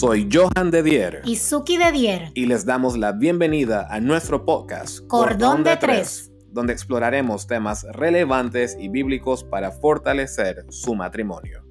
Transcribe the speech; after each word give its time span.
Soy 0.00 0.30
Johan 0.32 0.70
de 0.70 0.82
Dier. 0.82 1.20
Y 1.26 1.36
Suki 1.36 1.76
de 1.76 1.92
Dier. 1.92 2.32
Y 2.32 2.46
les 2.46 2.64
damos 2.64 2.96
la 2.96 3.12
bienvenida 3.12 3.86
a 3.90 4.00
nuestro 4.00 4.46
podcast 4.46 5.06
Cordón, 5.08 5.62
de, 5.62 5.76
Tres, 5.76 6.32
donde 6.48 6.72
exploraremos 6.72 7.46
temas 7.46 7.84
relevantes 7.92 8.78
y 8.80 8.88
bíblicos 8.88 9.44
para 9.44 9.72
fortalecer 9.72 10.64
su 10.70 10.94
matrimonio. 10.94 11.62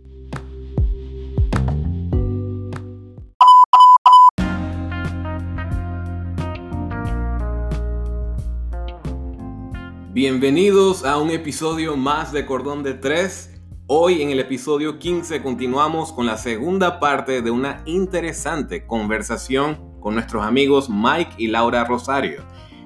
Bienvenidos 10.13 11.03
a 11.03 11.17
un 11.17 11.31
episodio 11.31 11.97
más 11.97 12.31
de 12.31 12.45
Cordón 12.45 12.83
de 12.83 12.93
Tres. 12.93 13.58
Hoy 13.91 14.21
en 14.21 14.29
el 14.29 14.39
episodio 14.39 14.99
15 14.99 15.41
continuamos 15.41 16.13
con 16.13 16.27
la 16.27 16.37
segunda 16.37 16.99
parte 16.99 17.41
de 17.41 17.49
una 17.49 17.81
interesante 17.87 18.85
conversación 18.85 19.97
con 19.99 20.13
nuestros 20.13 20.45
amigos 20.45 20.91
Mike 20.91 21.33
y 21.39 21.47
Laura 21.47 21.83
Rosario. 21.85 22.43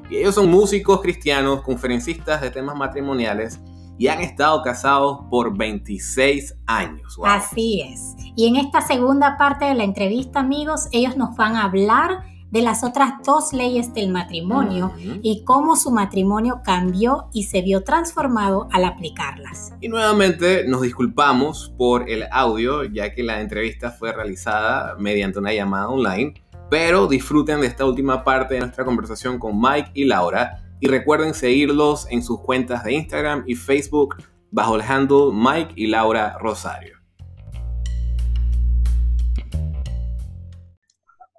Y 0.09 0.15
ellos 0.15 0.35
son 0.35 0.49
músicos 0.49 1.01
cristianos, 1.01 1.61
conferencistas 1.61 2.39
de 2.39 2.51
temas 2.51 2.77
matrimoniales 2.77 3.59
y 3.97 4.07
han 4.07 4.21
estado 4.21 4.61
casados 4.61 5.25
por 5.29 5.57
26 5.57 6.55
años. 6.67 7.19
Así 7.25 7.81
es. 7.81 8.15
Y 8.37 8.47
en 8.47 8.55
esta 8.55 8.79
segunda 8.79 9.37
parte 9.37 9.65
de 9.65 9.73
la 9.73 9.83
entrevista, 9.83 10.39
amigos, 10.39 10.87
ellos 10.93 11.17
nos 11.17 11.35
van 11.35 11.57
a 11.57 11.65
hablar 11.65 12.23
de 12.53 12.61
las 12.61 12.83
otras 12.83 13.13
dos 13.25 13.51
leyes 13.51 13.95
del 13.95 14.11
matrimonio 14.11 14.93
y 15.23 15.43
cómo 15.43 15.75
su 15.75 15.89
matrimonio 15.89 16.61
cambió 16.63 17.25
y 17.33 17.45
se 17.45 17.63
vio 17.63 17.83
transformado 17.83 18.67
al 18.71 18.85
aplicarlas. 18.85 19.73
Y 19.81 19.89
nuevamente 19.89 20.63
nos 20.67 20.83
disculpamos 20.83 21.73
por 21.79 22.07
el 22.07 22.25
audio, 22.31 22.83
ya 22.83 23.11
que 23.11 23.23
la 23.23 23.41
entrevista 23.41 23.89
fue 23.89 24.13
realizada 24.13 24.95
mediante 24.99 25.39
una 25.39 25.51
llamada 25.51 25.89
online, 25.89 26.35
pero 26.69 27.07
disfruten 27.07 27.59
de 27.61 27.67
esta 27.67 27.85
última 27.85 28.23
parte 28.23 28.53
de 28.53 28.59
nuestra 28.59 28.85
conversación 28.85 29.39
con 29.39 29.59
Mike 29.59 29.89
y 29.95 30.05
Laura 30.05 30.63
y 30.79 30.87
recuerden 30.87 31.33
seguirlos 31.33 32.05
en 32.11 32.21
sus 32.21 32.39
cuentas 32.41 32.83
de 32.83 32.93
Instagram 32.93 33.45
y 33.47 33.55
Facebook 33.55 34.17
bajo 34.51 34.75
el 34.75 34.83
handle 34.83 35.31
Mike 35.33 35.73
y 35.75 35.87
Laura 35.87 36.37
Rosario. 36.39 37.02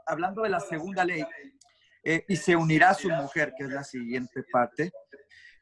Hablando 0.07 0.43
de 0.43 0.51
la 0.51 0.61
segunda 0.61 1.05
ley, 1.05 1.25
eh, 2.03 2.25
y 2.29 2.37
se 2.37 2.55
unirá 2.55 2.91
a 2.91 2.95
su 2.95 3.09
mujer, 3.09 3.55
que 3.57 3.65
es 3.65 3.71
la 3.71 3.85
siguiente 3.85 4.43
parte, 4.53 4.93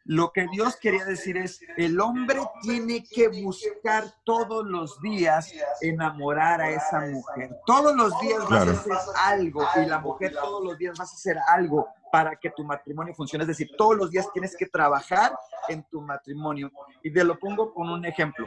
lo 0.05 0.33
que 0.33 0.48
Dios 0.51 0.77
quería 0.77 1.05
decir 1.05 1.37
es, 1.37 1.61
el 1.77 2.01
hombre 2.01 2.41
tiene 2.63 3.05
que 3.05 3.29
buscar 3.29 4.05
todos 4.25 4.67
los 4.67 5.01
días 5.01 5.53
enamorar 5.81 6.61
a 6.61 6.70
esa 6.70 7.01
mujer. 7.03 7.57
Todos 7.67 7.95
los 7.95 8.19
días 8.20 8.48
vas 8.48 8.67
a 8.67 8.73
hacer 8.73 8.93
algo 9.25 9.65
y 9.77 9.87
la 9.87 10.01
mujer 10.01 10.33
todos 10.33 10.65
los 10.65 10.77
días 10.77 10.98
vas 10.98 11.13
a 11.13 11.15
hacer 11.15 11.37
algo 11.47 11.89
para 12.11 12.35
que 12.35 12.51
tu 12.51 12.65
matrimonio 12.65 13.15
funcione. 13.15 13.45
Es 13.45 13.48
decir, 13.48 13.70
todos 13.79 13.97
los 13.97 14.11
días 14.11 14.27
tienes 14.33 14.57
que 14.57 14.67
trabajar 14.67 15.33
en 15.69 15.85
tu 15.85 16.01
matrimonio. 16.01 16.73
Y 17.03 17.13
te 17.13 17.23
lo 17.23 17.39
pongo 17.39 17.73
con 17.73 17.89
un 17.89 18.05
ejemplo. 18.05 18.47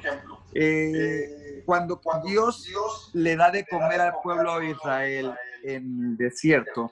Eh, 0.54 1.64
cuando 1.66 2.02
Dios 2.26 3.12
le 3.14 3.36
da 3.38 3.50
de 3.50 3.66
comer 3.66 4.02
al 4.02 4.16
pueblo 4.22 4.60
de 4.60 4.72
Israel 4.72 5.34
en 5.66 6.04
el 6.04 6.18
desierto, 6.18 6.92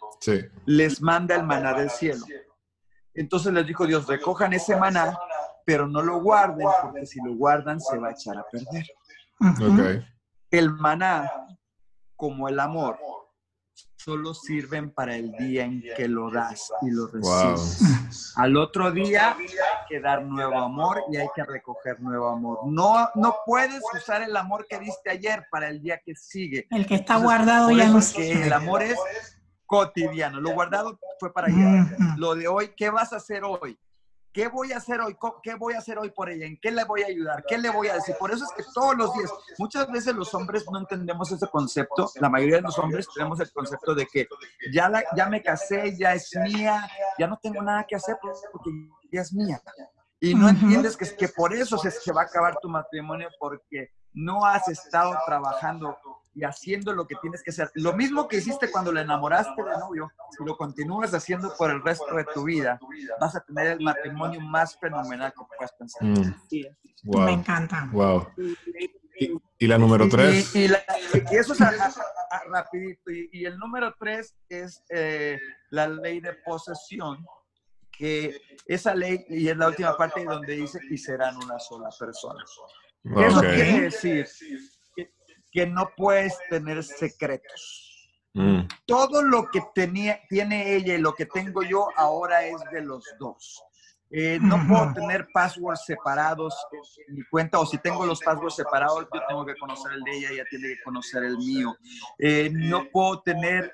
les 0.65 1.01
manda 1.01 1.35
el 1.35 1.43
maná 1.43 1.73
del 1.73 1.89
cielo. 1.89 2.25
Entonces 3.13 3.53
les 3.53 3.67
dijo 3.67 3.85
Dios, 3.85 4.07
recojan 4.07 4.53
ese 4.53 4.75
maná, 4.75 5.17
pero 5.65 5.87
no 5.87 6.01
lo 6.01 6.21
guarden, 6.21 6.67
porque 6.81 7.05
si 7.05 7.21
lo 7.23 7.35
guardan 7.35 7.79
se 7.79 7.97
va 7.97 8.09
a 8.09 8.11
echar 8.11 8.37
a 8.37 8.45
perder. 8.49 8.85
El 10.49 10.71
maná, 10.71 11.31
como 12.15 12.47
el 12.47 12.59
amor, 12.59 12.97
solo 14.03 14.33
sirven 14.33 14.91
para 14.91 15.15
el 15.15 15.31
día 15.33 15.63
en 15.63 15.81
que 15.95 16.07
lo 16.07 16.29
das 16.29 16.71
y 16.81 16.91
lo 16.91 17.07
recibes. 17.07 18.33
Al 18.35 18.57
otro 18.57 18.91
día 18.91 19.35
hay 19.37 19.47
que 19.87 19.99
dar 19.99 20.23
nuevo 20.23 20.57
amor 20.57 21.03
y 21.11 21.17
hay 21.17 21.27
que 21.35 21.43
recoger 21.43 22.01
nuevo 22.01 22.27
amor. 22.29 22.59
No, 22.65 23.09
no 23.15 23.37
puedes 23.45 23.81
usar 23.93 24.21
el 24.21 24.35
amor 24.35 24.65
que 24.69 24.79
diste 24.79 25.09
ayer 25.09 25.47
para 25.49 25.69
el 25.69 25.81
día 25.81 26.01
que 26.03 26.15
sigue. 26.15 26.67
El 26.69 26.85
que 26.85 26.95
está 26.95 27.17
guardado 27.17 27.71
ya 27.71 27.87
no 27.87 27.99
que 28.13 28.43
El 28.43 28.53
amor 28.53 28.83
es 28.83 28.97
cotidiano. 29.65 30.41
Lo 30.41 30.51
guardado 30.51 30.99
fue 31.19 31.31
para 31.33 31.47
ayer. 31.47 31.97
Lo 32.17 32.35
de 32.35 32.47
hoy, 32.47 32.71
¿qué 32.75 32.89
vas 32.89 33.13
a 33.13 33.17
hacer 33.17 33.43
hoy? 33.43 33.77
¿Qué 34.33 34.47
voy 34.47 34.71
a 34.71 34.77
hacer 34.77 34.99
hoy? 34.99 35.15
¿Qué 35.43 35.53
voy 35.53 35.75
a 35.75 35.77
hacer 35.77 35.99
hoy 35.99 36.09
por 36.09 36.29
ella? 36.29 36.47
¿En 36.47 36.57
qué 36.59 36.71
le 36.71 36.83
voy 36.85 37.03
a 37.03 37.05
ayudar? 37.05 37.43
¿Qué 37.47 37.57
le 37.57 37.69
voy 37.69 37.87
a 37.87 37.93
decir? 37.93 38.15
Por 38.19 38.31
eso 38.31 38.43
es 38.43 38.51
que 38.51 38.63
todos 38.73 38.95
los 38.97 39.13
días, 39.13 39.31
muchas 39.59 39.89
veces 39.91 40.15
los 40.15 40.33
hombres 40.33 40.65
no 40.71 40.79
entendemos 40.79 41.31
ese 41.31 41.47
concepto. 41.47 42.09
La 42.15 42.29
mayoría 42.29 42.55
de 42.55 42.63
los 42.63 42.77
hombres 42.79 43.07
tenemos 43.13 43.39
el 43.39 43.51
concepto 43.51 43.93
de 43.93 44.07
que 44.07 44.27
ya, 44.73 44.89
la, 44.89 45.03
ya 45.15 45.27
me 45.27 45.43
casé, 45.43 45.95
ya 45.97 46.13
es 46.13 46.31
mía, 46.35 46.89
ya 47.19 47.27
no 47.27 47.37
tengo 47.41 47.61
nada 47.61 47.85
que 47.87 47.95
hacer 47.95 48.17
porque 48.51 48.71
ya 49.11 49.21
es 49.21 49.31
mía. 49.33 49.61
Y 50.19 50.33
no 50.33 50.49
entiendes 50.49 50.97
que, 50.97 51.15
que 51.15 51.27
por 51.27 51.53
eso 51.53 51.77
se, 51.77 51.91
se 51.91 52.11
va 52.11 52.21
a 52.21 52.25
acabar 52.25 52.57
tu 52.59 52.69
matrimonio 52.69 53.29
porque 53.39 53.91
no 54.13 54.45
has 54.45 54.67
estado 54.67 55.15
trabajando 55.27 55.97
y 56.35 56.43
haciendo 56.43 56.93
lo 56.93 57.05
que 57.07 57.15
tienes 57.21 57.43
que 57.43 57.51
hacer. 57.51 57.69
Lo 57.75 57.93
mismo 57.93 58.27
que 58.27 58.37
hiciste 58.37 58.71
cuando 58.71 58.91
le 58.91 59.01
enamoraste 59.01 59.63
de 59.63 59.77
novio, 59.77 60.11
si 60.35 60.43
lo 60.43 60.57
continúas 60.57 61.13
haciendo 61.13 61.53
por 61.57 61.69
el 61.69 61.81
resto 61.83 62.13
de 62.15 62.25
tu 62.33 62.43
vida, 62.43 62.79
vas 63.19 63.35
a 63.35 63.41
tener 63.41 63.67
el 63.67 63.81
matrimonio 63.81 64.39
más 64.41 64.77
fenomenal 64.79 65.31
que 65.31 65.45
puedas 65.57 65.71
pensar. 65.73 66.03
Mm. 66.03 67.25
Me 67.25 67.33
encanta. 67.33 67.89
Wow. 67.91 68.27
¿Y, 69.59 69.67
la 69.67 69.77
número 69.77 70.09
tres? 70.09 70.55
Y, 70.55 70.65
eso 71.31 71.53
es 71.53 71.59
rapidito. 72.49 73.11
Y, 73.11 73.45
el 73.45 73.57
número 73.57 73.93
tres 73.99 74.35
es 74.49 74.83
eh, 74.89 75.39
la 75.69 75.87
ley 75.87 76.19
de 76.19 76.33
posesión, 76.33 77.23
que 77.91 78.41
esa 78.65 78.95
ley, 78.95 79.23
y 79.29 79.47
es 79.47 79.55
la 79.55 79.67
última 79.67 79.95
parte 79.95 80.25
donde 80.25 80.55
dice, 80.55 80.79
y 80.89 80.97
serán 80.97 81.37
una 81.37 81.59
sola 81.59 81.89
persona. 81.97 82.43
Eso 83.03 83.41
quiere 83.41 83.81
decir 83.81 84.27
que 85.53 85.67
no 85.67 85.91
puedes 85.95 86.37
tener 86.49 86.83
secretos. 86.83 88.09
Mm. 88.33 88.61
Todo 88.87 89.21
lo 89.21 89.49
que 89.51 89.61
tenía, 89.75 90.19
tiene 90.27 90.75
ella 90.75 90.95
y 90.95 90.97
lo 90.97 91.13
que 91.13 91.27
tengo 91.27 91.61
yo 91.61 91.87
ahora 91.95 92.43
es 92.45 92.57
de 92.71 92.81
los 92.81 93.05
dos. 93.19 93.63
Eh, 94.15 94.37
no 94.39 94.67
puedo 94.67 94.93
tener 94.93 95.27
passwords 95.33 95.85
separados 95.85 96.55
en 97.07 97.15
mi 97.15 97.23
cuenta 97.23 97.59
o 97.59 97.65
si 97.65 97.79
tengo 97.79 98.05
los 98.05 98.19
passwords 98.19 98.57
separados, 98.57 99.07
yo 99.11 99.21
tengo 99.27 99.43
que 99.43 99.55
conocer 99.55 99.91
el 99.93 100.03
de 100.03 100.17
ella, 100.17 100.29
ella 100.29 100.43
tiene 100.51 100.67
que 100.67 100.83
conocer 100.83 101.23
el 101.23 101.35
mío. 101.37 101.75
Eh, 102.19 102.51
no 102.53 102.87
puedo 102.91 103.21
tener 103.21 103.73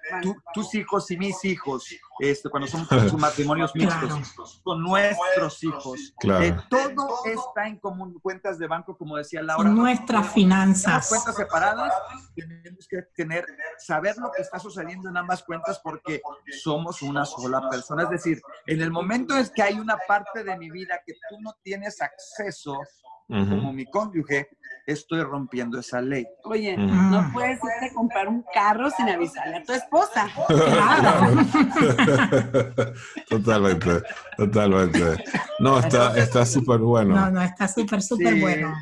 tus 0.53 0.73
hijos 0.75 1.12
y 1.12 1.18
mis 1.18 1.44
hijos, 1.44 1.94
este, 2.19 2.50
cuando 2.50 2.68
son 2.68 2.85
matrimonios 3.19 3.74
mixtos, 3.75 4.62
son 4.63 4.84
nuestros 4.84 5.63
hijos. 5.63 6.13
Eh, 6.24 6.56
todo 6.69 7.25
está 7.25 7.68
en 7.68 7.78
común, 7.78 8.19
cuentas 8.22 8.59
de 8.59 8.68
banco, 8.68 8.97
como 8.97 9.18
decía 9.18 9.41
Laura. 9.41 9.69
Nuestras 9.69 10.31
finanzas. 10.34 11.09
Cuentas 11.09 11.35
separadas, 11.35 11.94
tenemos 12.35 12.88
que 12.88 13.03
tener, 13.16 13.46
saber 13.78 14.18
lo 14.18 14.31
que 14.31 14.41
está 14.41 14.59
sucediendo 14.59 15.09
en 15.09 15.18
ambas 15.18 15.44
cuentas 15.44 15.80
porque 15.84 16.22
somos 16.62 17.02
una 17.02 17.25
sola 17.25 17.69
persona. 17.69 18.03
Es 18.03 18.09
decir, 18.09 18.41
en 18.66 18.81
el 18.81 18.91
momento 18.91 19.38
en 19.38 19.50
que 19.50 19.62
hay 19.62 19.80
una 19.80 19.97
parte 20.07 20.44
de 20.44 20.57
mi 20.57 20.69
vida 20.69 21.01
que 21.06 21.13
tú 21.30 21.38
no 21.41 21.56
tienes 21.63 22.01
acceso, 22.01 22.80
como 23.28 23.72
mi 23.72 23.86
cónyuge, 23.86 24.50
estoy 24.91 25.23
rompiendo 25.23 25.79
esa 25.79 26.01
ley. 26.01 26.27
Oye, 26.44 26.77
no 26.77 27.29
puedes 27.33 27.57
irte 27.57 27.91
a 27.91 27.94
comprar 27.94 28.27
un 28.27 28.44
carro 28.53 28.89
sin 28.91 29.09
avisarle 29.09 29.57
a 29.57 29.63
tu 29.63 29.73
esposa. 29.73 30.29
totalmente, 33.29 34.03
totalmente. 34.38 35.23
No, 35.59 35.79
está 35.79 36.45
súper 36.45 36.79
bueno. 36.79 37.16
No, 37.16 37.31
no, 37.31 37.41
está 37.41 37.67
súper, 37.67 38.01
súper 38.01 38.39
bueno. 38.39 38.73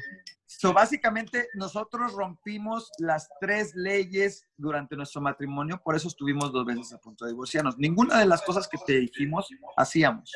So, 0.45 0.73
básicamente, 0.73 1.49
nosotros 1.53 2.13
rompimos 2.13 2.89
las 2.97 3.29
tres 3.39 3.75
leyes 3.75 4.47
durante 4.57 4.95
nuestro 4.95 5.21
matrimonio, 5.21 5.79
por 5.83 5.95
eso 5.95 6.07
estuvimos 6.07 6.51
dos 6.51 6.65
veces 6.65 6.93
a 6.93 6.97
punto 6.97 7.25
de 7.25 7.31
divorciarnos. 7.31 7.77
Ninguna 7.77 8.19
de 8.19 8.25
las 8.25 8.41
cosas 8.41 8.67
que 8.67 8.79
te 8.83 8.93
dijimos 8.93 9.47
hacíamos. 9.75 10.31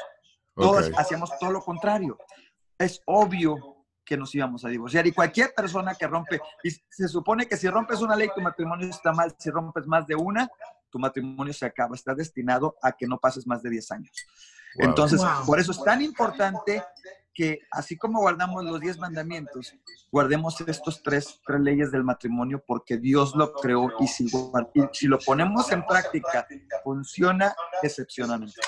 Todos 0.54 0.92
hacíamos 0.96 1.32
todo 1.40 1.52
lo 1.52 1.62
contrario. 1.62 2.20
Es 2.78 3.02
obvio 3.06 3.81
que 4.06 4.18
nos 4.18 4.34
íbamos 4.36 4.66
a 4.66 4.70
divorciar. 4.70 5.06
Y 5.08 5.12
cualquier 5.12 5.54
persona 5.56 5.96
que 5.96 6.08
rompe, 6.08 6.42
y 6.64 6.72
se 6.72 7.08
supone 7.08 7.48
que 7.48 7.58
si 7.58 7.70
rompes 7.70 8.02
una 8.02 8.16
ley, 8.16 8.30
tu 8.34 8.42
matrimonio 8.42 8.88
está 8.90 9.14
mal. 9.14 9.36
Si 9.38 9.50
rompes 9.50 9.88
más 9.88 10.08
de 10.08 10.16
una, 10.16 10.50
tu 10.90 11.00
matrimonio 11.00 11.54
se 11.54 11.66
acaba. 11.66 11.96
Está 11.96 12.14
destinado 12.14 12.76
a 12.82 12.92
que 12.92 13.08
no 13.08 13.18
pases 13.18 13.48
más 13.48 13.62
de 13.64 13.70
10 13.70 13.92
años. 13.92 14.12
Entonces, 14.76 15.22
por 15.46 15.60
eso 15.60 15.72
es 15.72 15.84
tan 15.84 16.02
importante 16.02 16.84
que 17.34 17.60
así 17.72 17.98
como 17.98 18.20
guardamos 18.20 18.64
los 18.64 18.80
10 18.80 19.00
mandamientos, 19.00 19.74
guardemos 20.12 20.60
estos 20.62 21.02
tres, 21.02 21.40
tres 21.46 21.62
leyes 21.62 21.92
del 21.92 22.04
matrimonio 22.04 22.64
porque 22.66 22.98
Dios 22.98 23.36
lo 23.36 23.54
creó 23.54 23.90
y 24.00 24.08
si, 24.08 24.26
y 24.26 24.82
si 24.92 25.08
lo 25.08 25.18
ponemos 25.20 25.72
en 25.72 25.86
práctica, 25.86 26.46
funciona 26.84 27.54
excepcionalmente. 27.82 28.62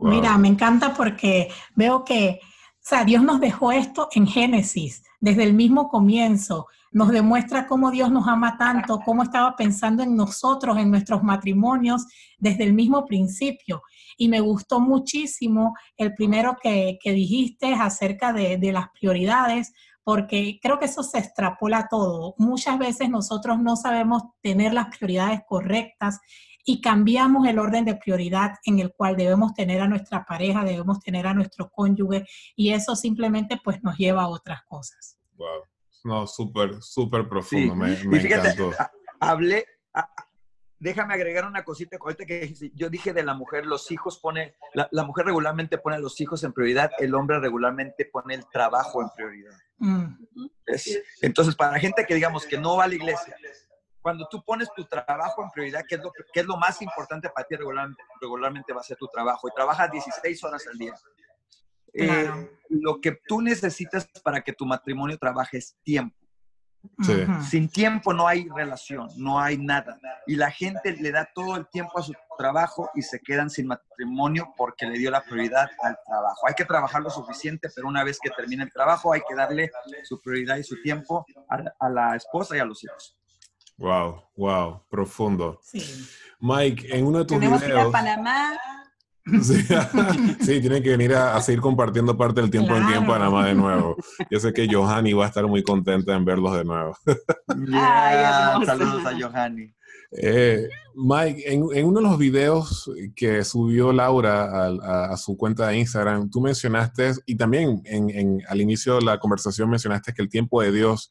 Mira, 0.00 0.38
me 0.38 0.48
encanta 0.48 0.94
porque 0.94 1.50
veo 1.74 2.04
que, 2.04 2.40
o 2.84 2.88
sea, 2.88 3.04
Dios 3.04 3.22
nos 3.22 3.38
dejó 3.38 3.70
esto 3.70 4.08
en 4.10 4.26
Génesis, 4.26 5.04
desde 5.20 5.44
el 5.44 5.54
mismo 5.54 5.88
comienzo. 5.88 6.66
nos 6.90 7.10
demuestra 7.10 7.68
cómo 7.68 7.92
Dios 7.92 8.10
nos 8.10 8.26
ama 8.26 8.58
tanto, 8.58 9.00
cómo 9.04 9.22
estaba 9.22 9.54
pensando 9.56 10.02
en 10.02 10.16
nosotros, 10.16 10.76
en 10.76 10.90
nuestros 10.90 11.22
matrimonios 11.22 12.04
desde 12.38 12.64
el 12.64 12.74
mismo 12.74 13.06
principio. 13.06 13.82
Y 14.18 14.28
me 14.28 14.40
gustó 14.40 14.80
muchísimo 14.80 15.74
el 15.96 16.12
primero 16.14 16.56
que, 16.60 16.98
dijiste 17.04 17.72
acerca 17.72 18.32
de, 18.32 18.58
de 18.58 18.72
las 18.72 18.88
prioridades, 18.98 19.72
porque 20.02 20.58
creo 20.60 20.80
que 20.80 20.86
eso 20.86 21.04
se 21.04 21.18
extrapola 21.18 21.86
todo. 21.88 22.34
Muchas 22.36 22.78
veces 22.78 23.08
nosotros 23.08 23.60
no 23.60 23.76
sabemos 23.76 24.24
tener 24.42 24.74
las 24.74 24.88
prioridades 24.88 25.40
correctas 25.48 26.18
y 26.64 26.80
cambiamos 26.80 27.46
el 27.46 27.58
orden 27.58 27.84
de 27.84 27.96
prioridad 27.96 28.52
en 28.64 28.78
el 28.78 28.92
cual 28.92 29.16
debemos 29.16 29.54
tener 29.54 29.80
a 29.80 29.88
nuestra 29.88 30.24
pareja, 30.24 30.64
debemos 30.64 31.00
tener 31.00 31.26
a 31.26 31.34
nuestro 31.34 31.70
cónyuge 31.70 32.24
y 32.56 32.72
eso 32.72 32.94
simplemente 32.96 33.60
pues 33.62 33.82
nos 33.82 33.96
lleva 33.96 34.22
a 34.22 34.28
otras 34.28 34.62
cosas. 34.64 35.18
Wow. 35.34 35.64
No, 36.04 36.26
súper, 36.26 36.82
súper 36.82 37.28
profundo, 37.28 37.76
me, 37.76 37.94
encantó. 37.94 38.72
Hablé, 39.20 39.66
déjame 40.82 41.14
agregar 41.14 41.46
una 41.46 41.64
cosita, 41.64 41.96
ahorita 42.00 42.26
que 42.26 42.52
yo 42.74 42.90
dije 42.90 43.12
de 43.12 43.22
la 43.22 43.34
mujer, 43.34 43.66
los 43.66 43.88
hijos 43.92 44.18
pone, 44.18 44.56
la, 44.74 45.04
mujer 45.04 45.26
regularmente 45.26 45.78
pone 45.78 45.94
a 45.94 46.00
los 46.00 46.20
hijos 46.20 46.42
en 46.42 46.52
prioridad, 46.52 46.90
el 46.98 47.14
hombre 47.14 47.38
regularmente 47.38 48.08
pone 48.12 48.34
el 48.34 48.44
trabajo 48.48 49.00
en 49.00 49.08
prioridad. 49.14 49.56
Mm. 49.78 50.16
entonces, 51.22 51.54
para 51.54 51.72
la 51.72 51.78
gente 51.78 52.04
que 52.04 52.14
digamos 52.14 52.46
que 52.46 52.58
no 52.58 52.76
va 52.76 52.84
a 52.84 52.88
la 52.88 52.96
iglesia, 52.96 53.36
cuando 54.02 54.26
tú 54.28 54.42
pones 54.44 54.68
tu 54.74 54.84
trabajo 54.84 55.42
en 55.42 55.50
prioridad, 55.50 55.82
¿qué 55.88 55.94
es 55.94 56.02
lo, 56.02 56.12
que, 56.12 56.40
es 56.40 56.46
lo 56.46 56.56
más 56.56 56.82
importante 56.82 57.30
para 57.30 57.46
ti 57.46 57.56
regularmente, 57.56 58.02
regularmente 58.20 58.72
va 58.72 58.80
a 58.80 58.84
ser 58.84 58.96
tu 58.96 59.06
trabajo 59.06 59.48
y 59.48 59.54
trabajas 59.54 59.90
16 59.90 60.44
horas 60.44 60.66
al 60.66 60.76
día. 60.76 60.94
Eh, 61.94 62.30
lo 62.70 63.00
que 63.00 63.20
tú 63.26 63.40
necesitas 63.40 64.08
para 64.24 64.40
que 64.40 64.52
tu 64.52 64.66
matrimonio 64.66 65.16
trabaje 65.18 65.58
es 65.58 65.76
tiempo. 65.82 66.16
Sin 67.48 67.68
tiempo 67.68 68.12
no 68.12 68.26
hay 68.26 68.48
relación, 68.48 69.08
no 69.16 69.38
hay 69.40 69.56
nada. 69.56 70.00
Y 70.26 70.34
la 70.34 70.50
gente 70.50 70.96
le 70.96 71.12
da 71.12 71.28
todo 71.32 71.56
el 71.56 71.68
tiempo 71.68 71.98
a 71.98 72.02
su 72.02 72.12
trabajo 72.36 72.90
y 72.94 73.02
se 73.02 73.20
quedan 73.20 73.50
sin 73.50 73.68
matrimonio 73.68 74.52
porque 74.56 74.86
le 74.86 74.98
dio 74.98 75.10
la 75.10 75.22
prioridad 75.22 75.70
al 75.80 75.96
trabajo. 76.04 76.48
Hay 76.48 76.54
que 76.54 76.64
trabajar 76.64 77.00
lo 77.02 77.10
suficiente, 77.10 77.68
pero 77.74 77.86
una 77.86 78.02
vez 78.02 78.18
que 78.20 78.30
termine 78.30 78.64
el 78.64 78.72
trabajo 78.72 79.12
hay 79.12 79.20
que 79.28 79.34
darle 79.36 79.70
su 80.02 80.20
prioridad 80.20 80.56
y 80.56 80.64
su 80.64 80.80
tiempo 80.82 81.24
a, 81.48 81.88
la 81.88 82.16
esposa 82.16 82.56
y 82.56 82.60
a 82.60 82.64
los 82.64 82.82
hijos. 82.82 83.16
Wow, 83.82 84.22
wow, 84.36 84.80
profundo. 84.88 85.58
Mike, 86.38 86.86
en 86.96 87.04
uno 87.04 87.18
de 87.18 87.24
tus 87.24 87.36
Tenemos 87.36 87.60
videos... 87.60 87.78
Que 87.78 87.82
ir 87.82 87.88
a 87.88 87.90
Panamá 87.90 88.52
Sí, 89.42 90.60
tienen 90.60 90.84
que 90.84 90.90
venir 90.90 91.14
a, 91.14 91.40
seguir 91.40 91.60
compartiendo 91.60 92.16
parte 92.16 92.40
del 92.40 92.50
tiempo 92.50 92.76
en 92.76 92.86
tiempo 92.86 93.10
Panamá 93.10 93.48
de 93.48 93.54
nuevo. 93.56 93.96
Yo 94.30 94.38
sé 94.38 94.52
que 94.52 94.72
Johanny 94.72 95.14
va 95.14 95.24
a 95.24 95.28
estar 95.28 95.48
muy 95.48 95.64
contenta 95.64 96.14
en 96.14 96.24
verlos 96.24 96.56
de 96.56 96.64
nuevo. 96.64 96.96
saludos 98.64 99.04
a 99.04 99.18
Johanny. 99.18 99.74
Eh, 100.12 100.68
Mike, 100.94 101.52
en, 101.52 101.84
uno 101.84 102.00
de 102.00 102.06
los 102.06 102.18
videos 102.18 102.88
que 103.16 103.42
subió 103.42 103.92
Laura 103.92 104.68
a, 105.10 105.16
su 105.16 105.36
cuenta 105.36 105.66
de 105.66 105.78
Instagram, 105.78 106.30
tú 106.30 106.40
mencionaste, 106.40 107.14
y 107.26 107.34
también 107.34 107.82
en, 107.84 108.42
al 108.46 108.60
inicio 108.60 108.96
de 108.96 109.06
la 109.06 109.18
conversación 109.18 109.68
mencionaste 109.68 110.12
que 110.12 110.22
el 110.22 110.28
tiempo 110.28 110.62
de 110.62 110.70
Dios 110.70 111.10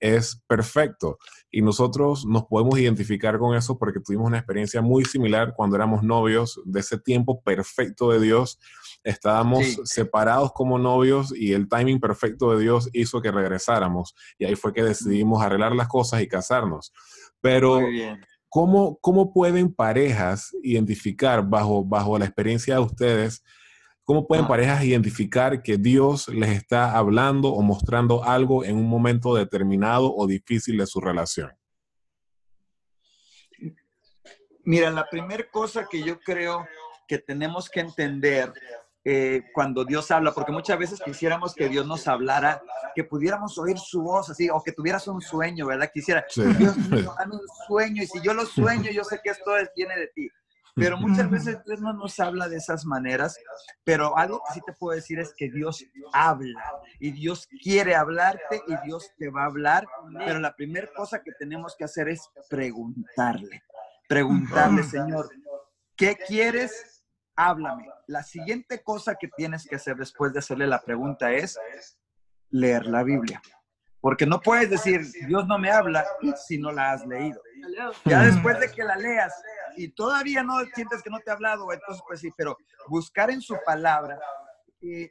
es 0.00 0.42
perfecto. 0.46 1.18
Y 1.50 1.62
nosotros 1.62 2.24
nos 2.26 2.44
podemos 2.44 2.78
identificar 2.78 3.38
con 3.38 3.56
eso 3.56 3.76
porque 3.76 4.00
tuvimos 4.00 4.28
una 4.28 4.38
experiencia 4.38 4.80
muy 4.80 5.04
similar 5.04 5.54
cuando 5.56 5.76
éramos 5.76 6.02
novios 6.02 6.60
de 6.64 6.80
ese 6.80 6.98
tiempo 6.98 7.42
perfecto 7.42 8.10
de 8.10 8.20
Dios. 8.20 8.58
Estábamos 9.02 9.80
separados 9.84 10.52
como 10.52 10.78
novios 10.78 11.34
y 11.36 11.52
el 11.52 11.68
timing 11.68 11.98
perfecto 11.98 12.52
de 12.52 12.62
Dios 12.62 12.88
hizo 12.92 13.20
que 13.20 13.32
regresáramos. 13.32 14.14
Y 14.38 14.44
ahí 14.44 14.54
fue 14.54 14.72
que 14.72 14.84
decidimos 14.84 15.42
arreglar 15.42 15.74
las 15.74 15.88
cosas 15.88 16.22
y 16.22 16.28
casarnos. 16.28 16.92
Pero, 17.40 17.80
¿cómo, 18.48 18.98
¿cómo 19.00 19.32
pueden 19.32 19.74
parejas 19.74 20.54
identificar 20.62 21.48
bajo, 21.48 21.84
bajo 21.84 22.18
la 22.18 22.26
experiencia 22.26 22.74
de 22.74 22.80
ustedes? 22.80 23.42
¿Cómo 24.10 24.26
pueden 24.26 24.48
parejas 24.48 24.82
identificar 24.82 25.62
que 25.62 25.76
Dios 25.76 26.26
les 26.26 26.50
está 26.50 26.96
hablando 26.98 27.50
o 27.50 27.62
mostrando 27.62 28.24
algo 28.24 28.64
en 28.64 28.74
un 28.74 28.88
momento 28.88 29.36
determinado 29.36 30.12
o 30.12 30.26
difícil 30.26 30.78
de 30.78 30.86
su 30.88 31.00
relación? 31.00 31.52
Mira, 34.64 34.90
la 34.90 35.06
primera 35.08 35.48
cosa 35.48 35.86
que 35.88 36.02
yo 36.02 36.18
creo 36.18 36.66
que 37.06 37.18
tenemos 37.18 37.70
que 37.70 37.78
entender 37.78 38.52
eh, 39.04 39.42
cuando 39.54 39.84
Dios 39.84 40.10
habla, 40.10 40.32
porque 40.32 40.50
muchas 40.50 40.76
veces 40.76 41.00
quisiéramos 41.00 41.54
que 41.54 41.68
Dios 41.68 41.86
nos 41.86 42.08
hablara, 42.08 42.60
que 42.96 43.04
pudiéramos 43.04 43.58
oír 43.58 43.78
su 43.78 44.02
voz 44.02 44.28
así, 44.28 44.50
o 44.50 44.60
que 44.60 44.72
tuvieras 44.72 45.06
un 45.06 45.20
sueño, 45.20 45.68
¿verdad? 45.68 45.88
Quisiera, 45.94 46.26
Dios 46.34 46.76
mío, 46.76 47.14
dame 47.16 47.36
un 47.36 47.48
sueño, 47.68 48.02
y 48.02 48.08
si 48.08 48.20
yo 48.22 48.34
lo 48.34 48.44
sueño, 48.44 48.90
yo 48.90 49.04
sé 49.04 49.20
que 49.22 49.30
esto 49.30 49.52
viene 49.76 49.96
de 49.96 50.08
ti. 50.08 50.28
Pero 50.80 50.96
muchas 50.96 51.30
veces 51.30 51.58
Dios 51.64 51.80
no 51.80 51.92
nos 51.92 52.18
habla 52.18 52.48
de 52.48 52.56
esas 52.56 52.84
maneras, 52.84 53.38
pero 53.84 54.16
algo 54.16 54.42
que 54.46 54.54
sí 54.54 54.60
te 54.66 54.72
puedo 54.72 54.96
decir 54.96 55.18
es 55.18 55.32
que 55.36 55.50
Dios 55.50 55.84
habla 56.12 56.62
y 56.98 57.12
Dios 57.12 57.46
quiere 57.62 57.94
hablarte 57.94 58.62
y 58.66 58.74
Dios 58.86 59.12
te 59.18 59.30
va 59.30 59.42
a 59.42 59.46
hablar, 59.46 59.86
pero 60.18 60.40
la 60.40 60.54
primera 60.56 60.88
cosa 60.96 61.22
que 61.22 61.32
tenemos 61.32 61.76
que 61.76 61.84
hacer 61.84 62.08
es 62.08 62.28
preguntarle, 62.48 63.62
preguntarle, 64.08 64.82
Señor, 64.82 65.28
¿qué 65.96 66.16
quieres? 66.16 67.04
Háblame. 67.36 67.88
La 68.06 68.22
siguiente 68.22 68.82
cosa 68.82 69.14
que 69.14 69.28
tienes 69.28 69.66
que 69.66 69.76
hacer 69.76 69.96
después 69.96 70.32
de 70.32 70.40
hacerle 70.40 70.66
la 70.66 70.80
pregunta 70.80 71.30
es 71.30 71.58
leer 72.50 72.86
la 72.86 73.02
Biblia. 73.02 73.40
Porque 74.00 74.24
no 74.24 74.40
puedes 74.40 74.70
decir, 74.70 75.02
Dios 75.26 75.46
no 75.46 75.58
me 75.58 75.70
habla 75.70 76.06
si 76.46 76.58
no 76.58 76.72
la 76.72 76.92
has 76.92 77.06
leído. 77.06 77.40
Ya 78.06 78.22
después 78.22 78.58
de 78.58 78.70
que 78.70 78.82
la 78.82 78.96
leas 78.96 79.32
y 79.76 79.88
todavía 79.88 80.42
no 80.42 80.54
sientes 80.74 81.02
que 81.02 81.10
no 81.10 81.18
te 81.18 81.30
ha 81.30 81.34
hablado, 81.34 81.72
entonces 81.72 82.02
pues 82.06 82.20
sí, 82.20 82.30
pero 82.36 82.56
buscar 82.88 83.30
en 83.30 83.40
su 83.40 83.56
palabra 83.64 84.18
eh, 84.82 85.10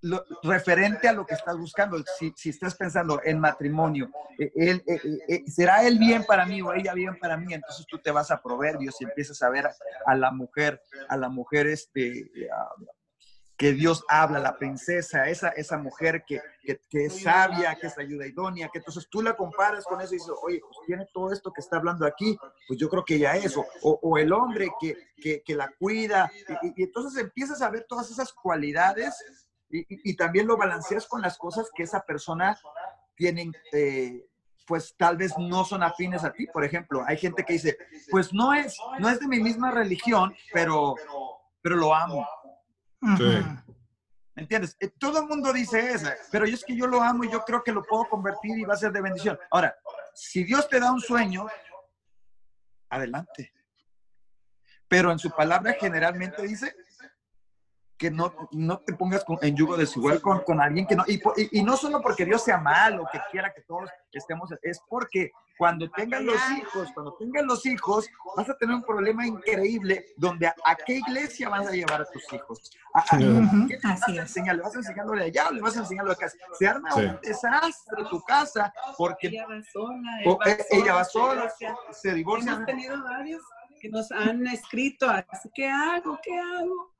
lo, 0.00 0.24
referente 0.42 1.08
a 1.08 1.12
lo 1.12 1.26
que 1.26 1.34
estás 1.34 1.56
buscando, 1.56 2.02
si, 2.18 2.32
si 2.36 2.50
estás 2.50 2.74
pensando 2.76 3.20
en 3.24 3.40
matrimonio, 3.40 4.10
eh, 4.38 4.80
eh, 4.86 5.44
¿será 5.46 5.84
él 5.86 5.98
bien 5.98 6.24
para 6.24 6.46
mí 6.46 6.62
o 6.62 6.72
ella 6.72 6.94
bien 6.94 7.18
para 7.18 7.36
mí? 7.36 7.52
Entonces 7.52 7.84
tú 7.86 7.98
te 7.98 8.10
vas 8.10 8.30
a 8.30 8.40
Proverbios 8.40 9.00
y 9.00 9.04
empiezas 9.04 9.42
a 9.42 9.50
ver 9.50 9.66
a, 9.66 9.74
a 10.06 10.14
la 10.14 10.30
mujer, 10.30 10.80
a 11.08 11.16
la 11.16 11.28
mujer 11.28 11.66
este, 11.66 12.30
que 13.58 13.72
Dios 13.72 14.04
habla, 14.08 14.38
la 14.38 14.56
princesa, 14.56 15.28
esa, 15.28 15.48
esa 15.48 15.76
mujer 15.76 16.24
que, 16.24 16.40
es 16.62 17.22
sabia, 17.22 17.74
que 17.74 17.88
es 17.88 17.98
ayuda 17.98 18.24
idónea, 18.24 18.70
que 18.72 18.78
entonces 18.78 19.08
tú 19.10 19.20
la 19.20 19.36
comparas 19.36 19.84
con 19.84 20.00
eso 20.00 20.14
y 20.14 20.18
dices, 20.18 20.32
oye, 20.42 20.60
pues 20.60 20.78
tiene 20.86 21.08
todo 21.12 21.32
esto 21.32 21.52
que 21.52 21.60
está 21.60 21.76
hablando 21.76 22.06
aquí, 22.06 22.38
pues 22.68 22.78
yo 22.78 22.88
creo 22.88 23.04
que 23.04 23.18
ya 23.18 23.34
es, 23.34 23.58
o, 23.82 24.16
el 24.16 24.32
hombre 24.32 24.68
que, 24.80 25.42
la 25.56 25.72
cuida, 25.76 26.30
y, 26.62 26.84
entonces 26.84 27.20
empiezas 27.20 27.60
a 27.60 27.68
ver 27.68 27.84
todas 27.88 28.08
esas 28.12 28.32
cualidades 28.32 29.12
y, 29.68 30.16
también 30.16 30.46
lo 30.46 30.56
balanceas 30.56 31.08
con 31.08 31.20
las 31.20 31.36
cosas 31.36 31.68
que 31.74 31.82
esa 31.82 32.00
persona 32.02 32.56
tiene, 33.16 33.50
eh, 33.72 34.24
pues 34.68 34.94
tal 34.96 35.16
vez 35.16 35.36
no 35.36 35.64
son 35.64 35.82
afines 35.82 36.22
a 36.22 36.32
ti. 36.32 36.46
Por 36.46 36.64
ejemplo, 36.64 37.02
hay 37.04 37.16
gente 37.16 37.44
que 37.44 37.54
dice, 37.54 37.76
pues 38.08 38.32
no 38.32 38.54
es, 38.54 38.78
no 39.00 39.08
es 39.08 39.18
de 39.18 39.26
mi 39.26 39.40
misma 39.40 39.72
religión, 39.72 40.32
pero, 40.52 40.94
pero 41.60 41.74
lo 41.74 41.92
amo 41.92 42.24
¿Me 43.00 44.42
entiendes? 44.42 44.76
Eh, 44.80 44.90
todo 44.98 45.20
el 45.20 45.26
mundo 45.26 45.52
dice 45.52 45.92
eso, 45.92 46.08
pero 46.30 46.44
es 46.44 46.64
que 46.64 46.76
yo 46.76 46.86
lo 46.86 47.02
amo 47.02 47.24
y 47.24 47.30
yo 47.30 47.44
creo 47.44 47.62
que 47.62 47.72
lo 47.72 47.82
puedo 47.82 48.04
convertir 48.08 48.56
y 48.58 48.64
va 48.64 48.74
a 48.74 48.78
ser 48.78 48.92
de 48.92 49.00
bendición. 49.00 49.38
Ahora, 49.50 49.76
si 50.14 50.44
Dios 50.44 50.68
te 50.68 50.78
da 50.78 50.92
un 50.92 51.00
sueño, 51.00 51.46
adelante. 52.88 53.52
Pero 54.86 55.12
en 55.12 55.18
su 55.18 55.30
palabra 55.30 55.74
generalmente 55.78 56.42
dice, 56.42 56.74
que 57.98 58.10
no, 58.12 58.32
no 58.52 58.78
te 58.78 58.94
pongas 58.94 59.24
en 59.42 59.56
yugo 59.56 59.76
desigual 59.76 60.22
con, 60.22 60.42
con 60.44 60.60
alguien 60.60 60.86
que 60.86 60.94
no, 60.94 61.04
y, 61.06 61.20
y, 61.50 61.62
no 61.64 61.76
solo 61.76 62.00
porque 62.00 62.24
Dios 62.24 62.44
sea 62.44 62.58
malo, 62.58 63.04
que 63.10 63.20
quiera 63.30 63.52
que 63.52 63.62
todos 63.62 63.90
estemos, 64.12 64.50
es 64.62 64.80
porque 64.88 65.32
cuando 65.58 65.90
tengan 65.90 66.24
los 66.24 66.40
hijos, 66.52 66.88
cuando 66.94 67.14
tengan 67.14 67.46
los 67.46 67.66
hijos, 67.66 68.08
vas 68.36 68.48
a 68.48 68.56
tener 68.56 68.76
un 68.76 68.82
problema 68.82 69.26
increíble 69.26 70.06
donde 70.16 70.46
a, 70.46 70.54
qué 70.86 70.98
iglesia 70.98 71.48
vas 71.48 71.66
a 71.66 71.72
llevar 71.72 72.02
a 72.02 72.04
tus 72.04 72.22
hijos. 72.32 72.70
A, 72.94 73.18
¿qué 73.18 73.24
le 73.24 73.78
vas 73.82 74.08
a 74.08 74.12
enseñar? 74.12 74.56
¿Le 74.56 74.62
vas 74.62 74.74
a 74.74 74.78
enseñarlo 74.78 75.12
allá 75.12 75.48
o 75.48 75.52
le 75.52 75.60
vas 75.60 75.76
a 75.76 75.80
enseñarlo 75.80 76.14
casa? 76.16 76.36
Se 76.58 76.66
arma 76.66 76.94
un 76.94 77.18
desastre 77.20 78.04
tu 78.08 78.22
casa 78.22 78.72
porque 78.96 79.28
ella 79.28 79.46
va 79.46 79.60
sola, 79.72 80.22
eh, 80.46 80.64
ella 80.70 80.94
va 80.94 81.04
sola, 81.04 81.52
se 81.90 82.14
divorcia. 82.14 82.52
Hemos 82.52 82.66
tenido 82.66 83.02
varios 83.02 83.42
que 83.80 83.88
nos 83.88 84.10
han 84.12 84.46
escrito, 84.46 85.06
¿qué 85.54 85.68
hago? 85.68 86.18
¿Qué 86.22 86.38
hago? 86.38 86.98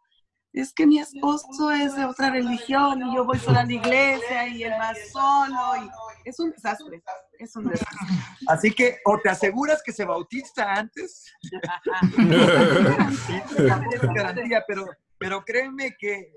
es 0.52 0.72
que 0.72 0.86
mi 0.86 0.98
esposo 0.98 1.70
es 1.70 1.94
de 1.94 2.04
otra 2.04 2.30
religión 2.30 3.02
y 3.02 3.14
yo 3.14 3.24
voy 3.24 3.38
sola 3.38 3.60
a 3.60 3.66
la 3.66 3.72
iglesia 3.72 4.48
y 4.48 4.64
él 4.64 4.72
va 4.72 4.92
solo 5.12 5.84
y 5.84 5.88
es 6.24 6.38
un 6.38 6.50
desastre, 6.50 7.02
es 7.38 7.56
un 7.56 7.68
desastre. 7.68 8.16
Así 8.46 8.72
que 8.72 8.98
o 9.04 9.18
te 9.18 9.30
aseguras 9.30 9.82
que 9.82 9.92
se 9.92 10.04
bautiza 10.04 10.72
antes, 10.72 11.32
garantía, 14.14 14.64
pero, 14.66 14.86
pero 15.18 15.44
créeme 15.44 15.96
que 15.98 16.32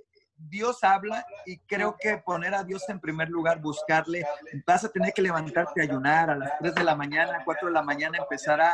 Dios 0.49 0.83
habla 0.83 1.25
y 1.45 1.59
creo 1.59 1.95
que 1.99 2.17
poner 2.17 2.55
a 2.55 2.63
Dios 2.63 2.87
en 2.89 2.99
primer 2.99 3.29
lugar, 3.29 3.61
buscarle, 3.61 4.25
vas 4.65 4.83
a 4.83 4.89
tener 4.89 5.13
que 5.13 5.21
levantarte 5.21 5.81
a 5.81 5.83
ayunar 5.83 6.31
a 6.31 6.35
las 6.35 6.57
3 6.59 6.75
de 6.75 6.83
la 6.83 6.95
mañana, 6.95 7.41
4 7.45 7.67
de 7.67 7.73
la 7.73 7.83
mañana, 7.83 8.17
empezar 8.17 8.59
a, 8.61 8.73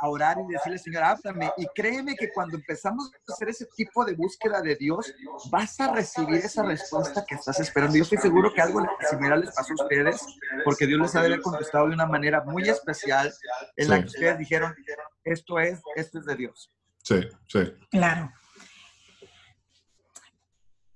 a, 0.00 0.08
orar 0.08 0.36
y 0.38 0.52
decirle, 0.52 0.78
Señor, 0.78 1.02
háblame. 1.04 1.50
Y 1.56 1.66
créeme 1.74 2.16
que 2.16 2.30
cuando 2.32 2.56
empezamos 2.56 3.10
a 3.12 3.32
hacer 3.32 3.48
ese 3.48 3.66
tipo 3.76 4.04
de 4.04 4.14
búsqueda 4.14 4.60
de 4.60 4.76
Dios, 4.76 5.12
vas 5.50 5.78
a 5.80 5.92
recibir 5.92 6.36
esa 6.36 6.62
respuesta 6.62 7.24
que 7.26 7.34
estás 7.34 7.60
esperando. 7.60 7.96
Yo 7.96 8.02
estoy 8.02 8.18
seguro 8.18 8.52
que 8.52 8.60
algo 8.60 8.86
similar 9.10 9.38
les 9.38 9.54
pasó 9.54 9.72
a 9.72 9.82
ustedes, 9.82 10.24
porque 10.64 10.86
Dios 10.86 11.00
les 11.00 11.14
ha 11.16 11.20
de 11.20 11.26
haber 11.26 11.42
contestado 11.42 11.88
de 11.88 11.94
una 11.94 12.06
manera 12.06 12.42
muy 12.44 12.68
especial 12.68 13.32
en 13.76 13.88
la 13.88 14.00
que 14.00 14.06
ustedes 14.06 14.38
dijeron, 14.38 14.74
esto 15.24 15.58
es, 15.58 15.80
esto 15.96 16.18
es 16.18 16.24
de 16.24 16.36
Dios. 16.36 16.72
Sí, 17.02 17.20
sí. 17.46 17.60
Claro. 17.90 18.32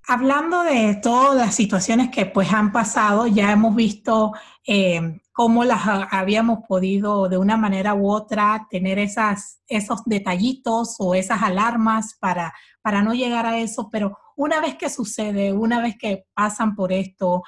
Hablando 0.08 0.62
de 0.64 0.99
todas 1.02 1.37
las 1.37 1.54
situaciones 1.54 2.11
que 2.11 2.26
pues 2.26 2.52
han 2.52 2.72
pasado, 2.72 3.26
ya 3.26 3.52
hemos 3.52 3.75
visto 3.75 4.32
eh, 4.66 5.22
cómo 5.33 5.65
las 5.65 5.81
habíamos 6.11 6.61
podido 6.69 7.29
de 7.29 7.39
una 7.39 7.57
manera 7.57 7.95
u 7.95 8.11
otra 8.11 8.67
tener 8.71 8.99
esas, 8.99 9.61
esos 9.67 10.03
detallitos 10.05 10.97
o 10.99 11.15
esas 11.15 11.43
alarmas 11.43 12.17
para, 12.21 12.55
para 12.83 13.03
no 13.03 13.15
llegar 13.15 13.47
a 13.47 13.59
eso, 13.59 13.89
pero 13.91 14.19
una 14.37 14.61
vez 14.61 14.77
que 14.77 14.91
sucede, 14.91 15.53
una 15.53 15.81
vez 15.81 15.97
que 15.99 16.27
pasan 16.35 16.75
por 16.75 16.93
esto, 16.93 17.43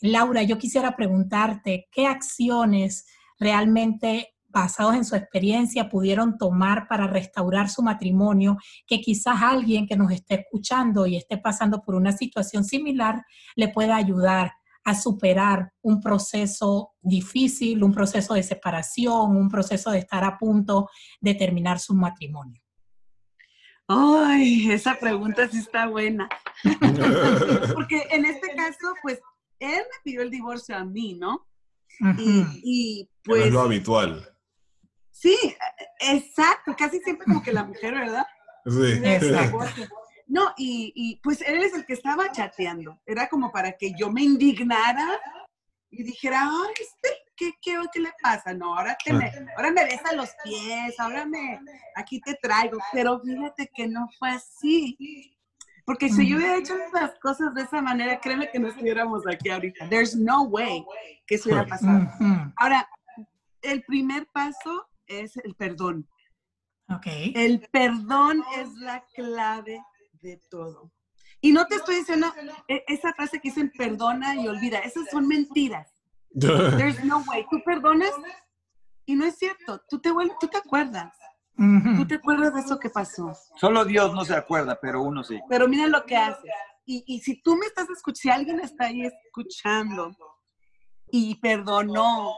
Laura, 0.00 0.42
yo 0.42 0.58
quisiera 0.58 0.96
preguntarte, 0.96 1.88
¿qué 1.92 2.06
acciones 2.06 3.06
realmente 3.38 4.34
basados 4.48 4.94
en 4.94 5.04
su 5.04 5.14
experiencia 5.16 5.90
pudieron 5.90 6.38
tomar 6.38 6.88
para 6.88 7.06
restaurar 7.06 7.68
su 7.68 7.82
matrimonio, 7.82 8.56
que 8.86 9.02
quizás 9.02 9.42
alguien 9.42 9.86
que 9.86 9.96
nos 9.96 10.10
esté 10.10 10.36
escuchando 10.36 11.06
y 11.06 11.16
esté 11.16 11.36
pasando 11.36 11.82
por 11.82 11.94
una 11.94 12.12
situación 12.12 12.64
similar 12.64 13.22
le 13.54 13.68
pueda 13.68 13.96
ayudar 13.96 14.52
a 14.86 14.94
superar 14.94 15.72
un 15.82 16.00
proceso 16.00 16.92
difícil, 17.02 17.82
un 17.82 17.92
proceso 17.92 18.34
de 18.34 18.44
separación, 18.44 19.36
un 19.36 19.48
proceso 19.48 19.90
de 19.90 19.98
estar 19.98 20.22
a 20.22 20.38
punto 20.38 20.88
de 21.20 21.34
terminar 21.34 21.80
su 21.80 21.92
matrimonio? 21.92 22.62
Ay, 23.88 24.70
esa 24.70 24.96
pregunta 24.96 25.48
sí 25.48 25.58
está 25.58 25.88
buena. 25.88 26.28
Porque 27.74 28.06
en 28.10 28.26
este 28.26 28.54
caso, 28.54 28.94
pues, 29.02 29.18
él 29.58 29.82
me 29.82 30.02
pidió 30.04 30.22
el 30.22 30.30
divorcio 30.30 30.76
a 30.76 30.84
mí, 30.84 31.14
¿no? 31.14 31.48
y, 32.62 33.10
pues... 33.24 33.46
es 33.46 33.52
lo 33.52 33.62
habitual. 33.62 34.24
Sí, 35.10 35.36
exacto, 35.98 36.76
casi 36.78 37.00
siempre 37.00 37.26
como 37.26 37.42
que 37.42 37.52
la 37.52 37.64
mujer, 37.64 37.92
¿verdad? 37.92 38.26
Sí. 38.66 39.00
Exacto. 39.02 39.58
No, 40.26 40.52
y, 40.56 40.92
y, 40.94 41.16
pues 41.22 41.40
él 41.40 41.62
es 41.62 41.72
el 41.74 41.86
que 41.86 41.92
estaba 41.92 42.30
chateando. 42.32 43.00
Era 43.06 43.28
como 43.28 43.52
para 43.52 43.72
que 43.72 43.92
yo 43.96 44.10
me 44.10 44.22
indignara 44.22 45.20
y 45.90 46.02
dijera, 46.02 46.42
ay, 46.42 46.74
este, 46.80 47.08
¿qué, 47.36 47.52
qué, 47.62 47.78
qué 47.92 48.00
le 48.00 48.12
pasa? 48.20 48.52
No, 48.52 48.76
ahora, 48.76 48.96
te 49.04 49.12
me, 49.12 49.32
ahora 49.56 49.70
me 49.70 49.84
besa 49.84 50.12
los 50.14 50.30
pies, 50.42 50.98
ahora 50.98 51.24
me, 51.26 51.60
aquí 51.94 52.20
te 52.20 52.34
traigo. 52.34 52.78
Pero 52.92 53.20
fíjate 53.20 53.70
que 53.72 53.86
no 53.86 54.08
fue 54.18 54.30
así. 54.30 55.36
Porque 55.84 56.08
si 56.08 56.28
yo 56.28 56.36
hubiera 56.36 56.56
hecho 56.56 56.74
las 56.92 57.16
cosas 57.20 57.54
de 57.54 57.62
esa 57.62 57.80
manera, 57.80 58.18
créeme 58.18 58.50
que 58.50 58.58
no 58.58 58.66
estuviéramos 58.66 59.24
aquí 59.28 59.50
ahorita. 59.50 59.88
There's 59.88 60.16
no 60.16 60.42
way 60.42 60.84
que 61.28 61.36
eso 61.36 61.48
hubiera 61.48 61.64
pasado. 61.64 62.08
Ahora, 62.56 62.88
el 63.62 63.84
primer 63.84 64.26
paso 64.32 64.88
es 65.06 65.36
el 65.36 65.54
perdón. 65.54 66.08
Okay. 66.88 67.32
El 67.36 67.60
perdón 67.70 68.42
es 68.58 68.74
la 68.74 69.04
clave 69.14 69.80
de 70.26 70.40
todo. 70.50 70.92
Y 71.40 71.52
no 71.52 71.66
te 71.66 71.76
estoy 71.76 71.96
diciendo 71.96 72.32
e, 72.68 72.84
esa 72.88 73.12
frase 73.12 73.40
que 73.40 73.50
dicen 73.50 73.70
perdona 73.76 74.34
y 74.34 74.48
olvida, 74.48 74.78
esas 74.78 75.08
son 75.10 75.26
mentiras. 75.28 75.92
There's 76.34 77.02
no 77.04 77.24
way. 77.28 77.46
Tú 77.50 77.62
perdonas 77.64 78.12
y 79.06 79.14
no 79.14 79.24
es 79.24 79.36
cierto. 79.38 79.80
Tú 79.88 80.00
te, 80.00 80.10
tú 80.40 80.48
te 80.48 80.58
acuerdas. 80.58 81.14
Tú 81.96 82.06
te 82.06 82.16
acuerdas 82.16 82.52
de 82.52 82.60
eso 82.60 82.78
que 82.78 82.90
pasó. 82.90 83.32
Solo 83.58 83.86
Dios 83.86 84.12
no 84.12 84.26
se 84.26 84.34
acuerda, 84.34 84.78
pero 84.78 85.02
uno 85.02 85.24
sí. 85.24 85.40
Pero 85.48 85.66
mira 85.66 85.86
lo 85.86 86.04
que 86.04 86.14
haces. 86.14 86.50
Y, 86.84 87.02
y 87.06 87.20
si 87.20 87.40
tú 87.40 87.56
me 87.56 87.64
estás 87.64 87.88
escuchando, 87.88 88.20
si 88.20 88.28
alguien 88.28 88.60
está 88.60 88.86
ahí 88.86 89.06
escuchando 89.06 90.14
y 91.10 91.36
perdonó 91.36 92.34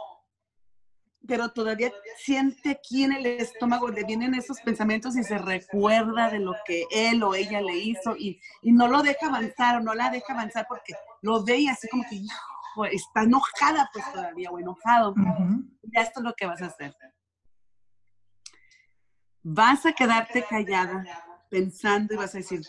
pero 1.29 1.51
todavía 1.51 1.93
siente 2.17 2.71
aquí 2.71 3.05
en 3.05 3.13
el 3.13 3.27
estómago, 3.27 3.89
le 3.91 4.03
vienen 4.03 4.35
esos 4.35 4.63
pensamientos 4.63 5.15
y 5.15 5.23
se 5.23 5.37
recuerda 5.37 6.31
de 6.31 6.39
lo 6.39 6.55
que 6.65 6.87
él 6.91 7.23
o 7.23 7.35
ella 7.35 7.61
le 7.61 7.77
hizo 7.77 8.17
y, 8.17 8.41
no 8.63 8.89
lo 8.89 9.03
deja 9.03 9.27
avanzar 9.27 9.77
o 9.77 9.81
no 9.81 9.95
la 9.95 10.09
deja 10.09 10.33
avanzar 10.33 10.65
porque 10.67 10.95
lo 11.21 11.45
ve 11.45 11.59
y 11.59 11.69
así 11.69 11.87
como 11.91 12.03
que 12.09 12.23
está 12.93 13.25
enojada 13.25 13.91
pues 13.93 14.11
todavía 14.11 14.51
o 14.51 14.59
enojado. 14.59 15.15
Ya 15.83 16.01
esto 16.01 16.21
es 16.21 16.25
lo 16.25 16.33
que 16.33 16.47
vas 16.47 16.63
a 16.63 16.67
hacer. 16.67 16.97
Vas 19.43 19.85
a 19.85 19.93
quedarte 19.93 20.43
callada 20.49 21.05
pensando 21.51 22.15
y 22.15 22.17
vas 22.17 22.35
a 22.35 22.39
decir, 22.39 22.63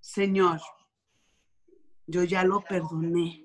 Señor, 0.00 0.60
yo 2.08 2.24
ya 2.24 2.42
lo 2.42 2.60
perdoné, 2.60 3.44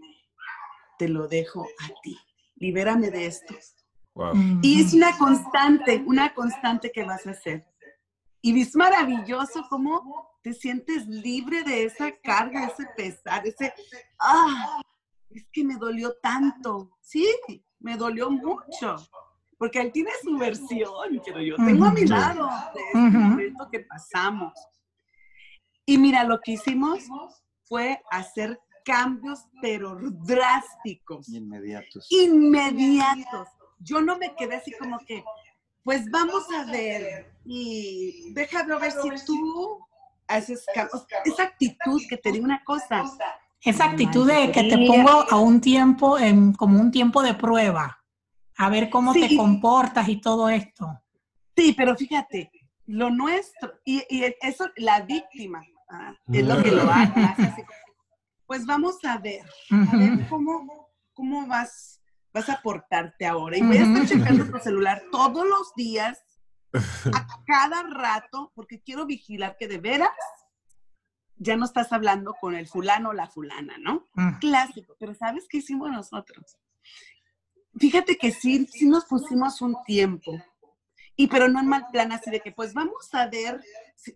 te 0.98 1.08
lo 1.08 1.28
dejo 1.28 1.68
a 1.84 2.02
ti, 2.02 2.18
libérame 2.56 3.12
de 3.12 3.28
esto 3.28 3.54
y 4.62 4.82
es 4.82 4.94
una 4.94 5.18
constante, 5.18 6.04
una 6.06 6.34
constante 6.34 6.92
que 6.92 7.04
vas 7.04 7.26
a 7.28 7.32
hacer. 7.32 7.66
Y 8.42 8.60
es 8.62 8.76
maravilloso 8.76 9.66
cómo 9.70 10.40
te 10.42 10.54
sientes 10.54 11.08
libre 11.08 11.64
de 11.64 11.84
esa 11.84 12.12
carga, 12.20 12.68
ese 12.68 12.86
pesar, 12.96 13.46
ese, 13.46 13.74
ah, 14.20 14.82
es 15.30 15.46
que 15.52 15.64
me 15.64 15.76
dolió 15.76 16.16
tanto. 16.22 16.98
Sí, 17.02 17.28
me 17.80 17.98
dolió 17.98 18.30
mucho. 18.30 18.96
Porque 19.58 19.82
él 19.82 19.92
tiene 19.92 20.12
su 20.22 20.38
versión, 20.38 21.22
pero 21.26 21.42
yo 21.42 21.56
tengo 21.56 21.86
a 21.86 21.92
mi 21.92 22.06
lado 22.06 22.48
de 22.76 22.82
ese 22.90 23.18
momento 23.18 23.68
que 23.72 23.80
pasamos. 23.80 24.54
Y 25.86 25.98
mira, 25.98 26.24
lo 26.24 26.40
que 26.42 26.54
hicimos 26.54 27.06
fue 27.64 28.00
hacer 28.12 28.60
cambios, 28.86 29.46
pero 29.62 29.98
drásticos. 30.00 31.28
Inmediatos. 31.30 32.08
Inmediatos 32.12 33.48
yo 33.80 34.02
no 34.02 34.18
me 34.18 34.36
quedé 34.36 34.56
así 34.56 34.72
como 34.72 35.00
que, 35.00 35.24
pues 35.84 36.10
vamos 36.10 36.46
a 36.52 36.70
ver 36.70 37.34
y 37.46 38.34
déjame 38.34 38.78
ver 38.78 38.92
si 38.92 39.26
tú 39.26 39.80
haces 40.28 40.66
esa 41.26 41.44
actitud 41.44 42.02
que 42.10 42.18
te 42.18 42.32
digo 42.32 42.46
una 42.46 42.64
cosa. 42.64 43.04
Esa 43.62 43.86
actitud 43.86 44.28
de 44.28 44.52
que 44.52 44.64
te 44.64 44.86
pongo 44.86 45.26
a 45.30 45.40
un 45.40 45.62
tiempo, 45.62 46.18
en, 46.20 46.54
como 46.54 46.80
un 46.80 46.92
tiempo 46.92 47.22
de 47.24 47.34
prueba, 47.34 48.04
a 48.58 48.70
ver 48.70 48.90
cómo 48.90 49.14
te 49.14 49.36
comportas 49.36 50.08
y 50.10 50.20
todo 50.22 50.50
esto. 50.50 50.88
Sí, 51.56 51.74
pero 51.76 51.96
fíjate, 51.96 52.52
lo 52.86 53.10
nuestro, 53.10 53.74
y, 53.84 54.04
eso, 54.42 54.66
la 54.78 55.02
víctima, 55.02 55.64
ah, 55.90 56.14
es 56.32 56.46
lo 56.46 56.62
que 56.62 56.72
lo 56.72 56.90
hace. 56.92 57.66
pues 58.46 58.66
vamos 58.66 59.04
a 59.04 59.18
ver, 59.18 59.46
a 59.72 59.98
ver 59.98 60.28
cómo, 60.30 60.90
cómo 61.14 61.48
vas 61.48 62.02
vas 62.34 62.50
a 62.50 62.62
portarte 62.62 63.26
ahora. 63.26 63.58
Y 63.58 63.62
voy 63.62 63.78
a 63.78 63.84
estar 63.84 64.08
checando 64.08 64.46
tu 64.52 64.60
celular 64.60 65.04
todos 65.12 65.46
los 65.48 65.74
días, 65.76 66.24
a 66.74 67.28
cada 67.46 67.84
rato, 67.84 68.52
porque 68.56 68.82
quiero 68.82 69.06
vigilar 69.06 69.56
que 69.58 69.68
de 69.68 69.78
veras 69.78 70.10
ya 71.40 71.56
no 71.56 71.66
estás 71.66 71.92
hablando 71.94 72.36
con 72.40 72.56
el 72.56 72.68
fulano 72.68 73.10
o 73.10 73.14
la 73.14 73.28
fulana, 73.28 73.78
¿no? 73.78 74.06
Clásico. 74.40 74.96
Pero 75.00 75.14
¿sabes 75.14 75.46
qué 75.50 75.58
hicimos 75.58 75.92
nosotros? 75.92 76.58
Fíjate 77.78 78.18
que 78.18 78.32
sí, 78.32 78.66
sí 78.68 78.88
nos 78.88 79.06
pusimos 79.06 79.62
un 79.62 79.76
tiempo. 79.86 80.42
Y 81.16 81.28
pero 81.28 81.48
no 81.48 81.60
en 81.60 81.68
mal 81.68 81.88
plan 81.92 82.12
así 82.12 82.30
de 82.30 82.40
que 82.40 82.52
pues 82.52 82.74
vamos 82.74 83.14
a 83.14 83.28
ver. 83.28 83.64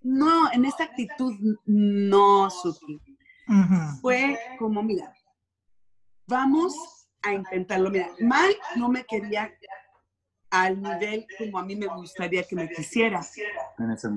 No, 0.04 0.52
en 0.52 0.66
esa 0.66 0.84
actitud 0.84 1.34
no, 1.66 2.50
Suki. 2.50 3.02
Fue 4.02 4.40
como, 4.58 4.82
mira, 4.82 5.14
vamos 6.28 7.01
a 7.24 7.34
intentarlo. 7.34 7.90
Mira, 7.90 8.10
Mike 8.20 8.60
no 8.76 8.90
me 8.90 9.04
quería 9.06 9.52
al 10.50 10.82
nivel 10.82 11.26
como 11.38 11.60
a 11.60 11.64
mí 11.64 11.76
me 11.76 11.88
gustaría 11.88 12.44
que 12.44 12.56
me 12.56 12.70
quisiera. 12.70 13.22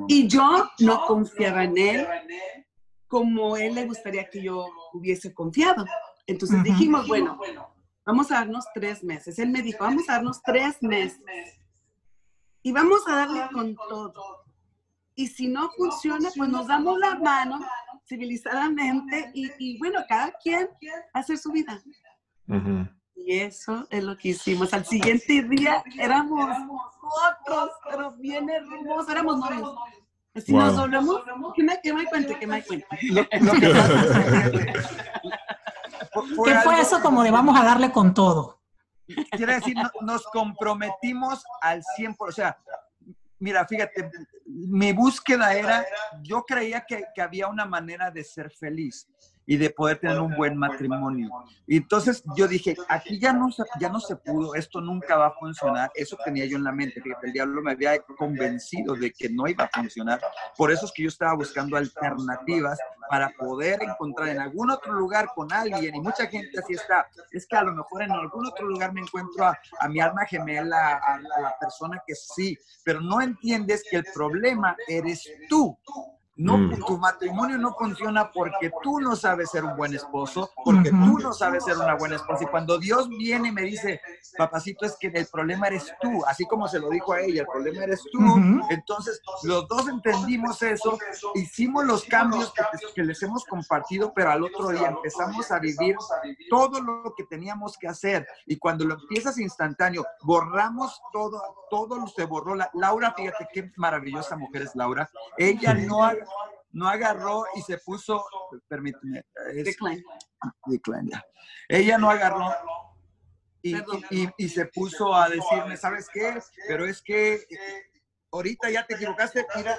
Y 0.09 0.27
yo 0.27 0.69
no 0.81 1.07
confiaba 1.07 1.65
en 1.65 1.79
él 1.79 2.07
como 3.07 3.57
él 3.57 3.77
le 3.77 3.87
gustaría 3.87 4.29
que 4.29 4.43
yo 4.43 4.67
hubiese 4.93 5.33
confiado. 5.33 5.85
Entonces 6.27 6.63
dijimos, 6.65 7.07
bueno, 7.07 7.39
vamos 8.05 8.31
a 8.33 8.37
darnos 8.37 8.65
tres 8.75 9.05
meses. 9.05 9.39
Él 9.39 9.51
me 9.51 9.63
dijo, 9.63 9.85
vamos 9.85 10.09
a 10.09 10.15
darnos 10.15 10.43
tres 10.43 10.83
meses. 10.83 11.23
Y 12.63 12.73
vamos 12.73 13.07
a 13.07 13.15
darle 13.15 13.43
con 13.53 13.77
todo. 13.89 14.45
Y 15.15 15.29
si 15.29 15.47
no 15.47 15.71
funciona, 15.77 16.31
pues 16.35 16.51
nos 16.51 16.67
damos 16.67 16.99
la 16.99 17.15
mano 17.17 17.61
civilizadamente 18.09 19.31
y, 19.33 19.51
y 19.59 19.79
bueno, 19.79 20.01
cada 20.09 20.33
quien 20.43 20.69
hacer 21.13 21.39
su 21.39 21.53
vida. 21.53 21.81
Y 23.17 23.39
eso 23.39 23.87
es 23.91 24.03
lo 24.03 24.17
que 24.17 24.29
hicimos. 24.29 24.73
Al 24.75 24.85
siguiente 24.85 25.43
día 25.45 25.83
éramos 25.99 26.51
otros, 27.01 27.71
pero 27.89 28.13
bien 28.13 28.51
hermosos, 28.51 29.09
éramos 29.11 29.39
novios. 29.39 29.75
Si 30.45 30.53
nos 30.53 30.75
doblamos, 30.75 31.23
que 31.55 31.63
me, 31.63 31.81
que 31.81 31.95
me 31.95 32.05
cuente, 32.07 32.39
que 32.39 32.47
me 32.47 32.63
cuente. 32.65 32.87
¿Qué 36.45 36.55
fue 36.61 36.81
eso 36.81 37.01
como 37.01 37.23
de 37.23 37.31
vamos 37.31 37.59
a 37.59 37.65
darle 37.65 37.93
con 37.93 38.13
todo? 38.13 38.61
Quiere 39.31 39.55
decir, 39.57 39.77
nos 40.01 40.25
comprometimos 40.25 41.45
al 41.61 41.83
100%, 41.99 42.17
o 42.19 42.33
sea, 42.33 42.59
mira, 43.39 43.67
fíjate, 43.67 44.11
mi 44.47 44.93
búsqueda 44.93 45.55
era, 45.55 45.85
yo 46.23 46.43
creía 46.43 46.85
que, 46.87 47.05
que 47.15 47.23
había 47.23 47.49
una 47.49 47.67
manera 47.67 48.11
de 48.11 48.25
ser 48.25 48.51
feliz 48.51 49.07
y 49.47 49.57
de 49.57 49.71
poder 49.71 49.99
tener 49.99 50.21
un 50.21 50.35
buen 50.37 50.57
matrimonio. 50.57 51.31
Y 51.67 51.79
entonces 51.79 52.23
yo 52.37 52.47
dije, 52.47 52.77
aquí 52.89 53.19
ya 53.19 53.33
no, 53.33 53.49
ya 53.81 53.89
no 53.89 54.01
se 54.01 54.17
pudo, 54.17 54.55
esto 54.55 54.81
nunca 54.81 55.17
va 55.17 55.29
a 55.29 55.33
funcionar. 55.33 55.91
Eso 55.95 56.17
tenía 56.25 56.45
yo 56.47 56.57
en 56.57 56.65
la 56.65 56.73
mente, 56.73 57.03
que 57.03 57.13
el 57.23 57.33
diablo 57.33 57.63
me 57.63 57.73
había 57.73 57.99
convencido 58.19 58.95
de 58.95 59.13
que 59.13 59.29
no 59.29 59.47
iba 59.47 59.65
a 59.65 59.69
funcionar. 59.69 60.21
Por 60.57 60.71
eso 60.71 60.87
es 60.87 60.93
que 60.93 61.03
yo 61.03 61.09
estaba 61.09 61.35
buscando 61.35 61.77
alternativas 61.77 62.79
para 63.09 63.31
poder 63.31 63.83
encontrar 63.83 64.29
en 64.29 64.41
algún 64.41 64.71
otro 64.71 64.93
lugar 64.93 65.29
con 65.35 65.53
alguien. 65.53 65.95
Y 65.95 66.01
mucha 66.01 66.27
gente 66.27 66.59
así 66.59 66.75
está. 66.75 67.07
Es 67.31 67.47
que 67.47 67.57
a 67.57 67.63
lo 67.63 67.75
mejor 67.75 68.03
en 68.03 68.13
algún 68.13 68.47
otro 68.47 68.67
lugar 68.67 68.93
me 68.93 69.01
encuentro 69.01 69.47
a, 69.47 69.59
a 69.81 69.89
mi 69.89 70.01
alma 70.01 70.25
gemela, 70.27 70.97
a, 70.97 71.15
a 71.15 71.41
la 71.41 71.55
persona 71.61 72.03
que 72.07 72.15
sí, 72.15 72.59
pero 72.85 73.01
no 73.01 73.21
entiendes 73.21 73.85
que 73.91 73.97
el 73.97 74.05
problema 74.15 74.77
eres 74.89 75.29
tú. 75.49 75.77
No, 76.37 76.59
mm. 76.59 76.85
tu 76.85 76.99
matrimonio 76.99 77.59
no 77.59 77.75
funciona 77.75 78.33
porque 78.33 78.71
tú 78.83 78.99
no 79.01 79.15
sabes 79.15 79.51
ser 79.51 79.65
un 79.65 79.77
buen 79.77 79.95
esposo, 79.95 80.51
porque 80.65 80.91
tú 80.91 81.19
no 81.19 81.33
sabes 81.33 81.65
ser 81.65 81.77
una 81.77 81.95
buena 81.95 82.17
esposa. 82.17 82.45
Y 82.45 82.47
cuando 82.49 82.79
Dios 82.79 83.09
viene 83.09 83.49
y 83.49 83.53
me 83.53 83.63
dice, 83.63 84.01
papacito, 84.37 84.85
es 84.85 84.97
que 84.99 85.09
el 85.09 85.27
problema 85.27 85.69
eres 85.69 85.93
tú, 86.01 86.25
así 86.27 86.45
como 86.47 86.67
se 86.67 86.81
lo 86.81 86.91
dijo 86.91 87.13
a 87.13 87.21
ella, 87.21 87.43
el 87.43 87.47
problema 87.47 87.85
eres 87.85 88.03
tú. 88.11 88.19
Entonces, 88.71 89.23
los 89.45 89.69
dos 89.69 89.89
entendimos 89.89 90.61
eso, 90.63 90.99
hicimos 91.35 91.85
los 91.85 92.05
cambios 92.05 92.53
que, 92.53 92.63
que, 92.95 93.05
les 93.05 93.23
hemos 93.23 93.45
compartido, 93.45 94.13
pero 94.13 94.31
al 94.31 94.43
otro 94.43 94.71
día 94.71 94.89
empezamos 94.89 95.51
a 95.53 95.61
vivir 95.61 95.97
todo 96.51 96.81
lo 96.81 97.15
que 97.17 97.25
teníamos 97.25 97.79
que 97.79 97.87
hacer. 97.87 98.27
Y 98.47 98.57
cuando 98.57 98.85
lo 98.85 98.95
empiezas 98.95 99.39
instantáneo, 99.39 100.05
borramos 100.23 101.01
todo, 101.13 101.41
todo 101.71 101.99
lo 101.99 102.09
se 102.09 102.25
borró. 102.25 102.55
La, 102.55 102.71
Laura, 102.75 103.15
fíjate 103.17 103.49
qué 103.53 103.71
maravillosa 103.77 104.37
mujer 104.37 104.63
es 104.63 104.75
Laura. 104.75 105.09
Ella 105.39 105.75
no 105.75 106.05
ha 106.05 106.15
no 106.73 106.89
agarró 106.89 107.45
y 107.57 107.63
se 107.63 107.79
puso, 107.79 108.25
permíteme, 108.69 109.25
decline. 109.65 110.05
decline 110.67 111.11
Ella 111.69 111.99
no 111.99 112.11
agarró 112.11 112.53
y, 113.63 114.29
y, 114.37 114.49
se 114.49 114.67
puso 114.67 115.15
a 115.15 115.29
decirme, 115.29 115.77
¿sabes 115.77 116.09
qué? 116.13 116.39
Pero 116.69 116.85
es 116.85 117.01
que 117.01 117.47
ahorita 118.31 118.69
ya 118.71 118.87
te 118.87 118.95
equivocaste, 118.95 119.47
mira, 119.57 119.79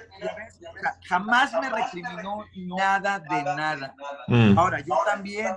jamás 1.07 1.53
me 1.53 1.69
recriminó 1.69 2.45
nada 2.55 3.19
de 3.19 3.43
nada. 3.43 3.93
Mm. 4.27 4.57
Ahora, 4.57 4.79
yo 4.79 4.97
también 5.05 5.55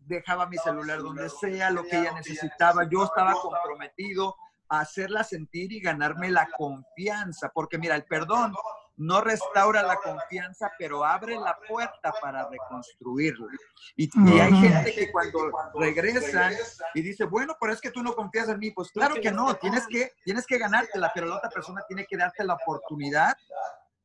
dejaba 0.00 0.46
mi 0.46 0.58
celular 0.58 0.98
donde 0.98 1.30
sea, 1.30 1.70
lo 1.70 1.84
que 1.84 1.98
ella 1.98 2.12
necesitaba, 2.12 2.86
yo 2.90 3.04
estaba 3.04 3.32
comprometido 3.32 4.36
a 4.68 4.80
hacerla 4.80 5.24
sentir 5.24 5.72
y 5.72 5.80
ganarme 5.80 6.30
la 6.30 6.48
confianza, 6.56 7.50
porque 7.54 7.78
mira, 7.78 7.94
el 7.94 8.04
perdón 8.04 8.54
no 9.02 9.20
restaura 9.20 9.82
la 9.82 9.96
confianza, 9.96 10.72
pero 10.78 11.04
abre 11.04 11.34
la 11.34 11.58
puerta 11.68 12.12
para 12.20 12.48
reconstruirla. 12.48 13.48
Y, 13.96 14.08
hay 14.38 14.52
gente 14.54 14.94
que 14.94 15.10
cuando 15.10 15.50
regresa 15.74 16.50
y 16.94 17.02
dice, 17.02 17.24
bueno, 17.24 17.56
pero 17.60 17.72
es 17.72 17.80
que 17.80 17.90
tú 17.90 18.02
no 18.02 18.14
confías 18.14 18.48
en 18.48 18.58
mí, 18.60 18.70
pues 18.70 18.90
claro 18.92 19.16
que 19.16 19.32
no, 19.32 19.54
tienes 19.56 19.86
que, 19.88 20.12
tienes 20.24 20.46
que 20.46 20.58
ganártela, 20.58 21.10
pero 21.12 21.26
la 21.26 21.36
otra 21.36 21.50
persona 21.50 21.82
tiene 21.88 22.06
que 22.06 22.16
darte 22.16 22.44
la 22.44 22.54
oportunidad 22.54 23.36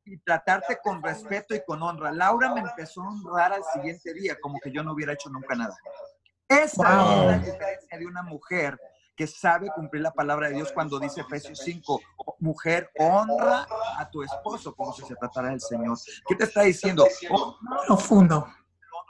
y 0.04 0.18
tratarte 0.18 0.78
con 0.82 1.02
respeto 1.02 1.54
y 1.54 1.62
con 1.64 1.82
honra. 1.82 2.10
Laura 2.10 2.52
me 2.52 2.60
empezó 2.60 3.02
a 3.02 3.08
honrar 3.08 3.52
al 3.52 3.62
siguiente 3.72 4.12
día, 4.14 4.36
como 4.40 4.58
que 4.58 4.72
yo 4.72 4.82
no 4.82 4.92
hubiera 4.94 5.12
hecho 5.12 5.30
nunca 5.30 5.54
nada. 5.54 5.76
Esa 6.48 6.66
es 6.66 7.26
la 7.26 7.38
diferencia 7.38 7.98
de 7.98 8.06
una 8.06 8.22
mujer 8.22 8.78
que 9.18 9.26
sabe 9.26 9.68
cumplir 9.74 10.00
la 10.00 10.12
palabra 10.12 10.48
de 10.48 10.54
Dios 10.54 10.70
cuando 10.72 11.00
dice 11.00 11.22
Efesios 11.22 11.58
5, 11.64 12.00
mujer, 12.38 12.88
honra 12.96 13.66
a 13.98 14.08
tu 14.08 14.22
esposo 14.22 14.72
como 14.76 14.92
si 14.92 15.02
se 15.02 15.16
tratara 15.16 15.50
del 15.50 15.60
Señor. 15.60 15.98
¿Qué 16.26 16.36
te 16.36 16.44
está 16.44 16.62
diciendo? 16.62 17.04
Profundo 17.88 18.46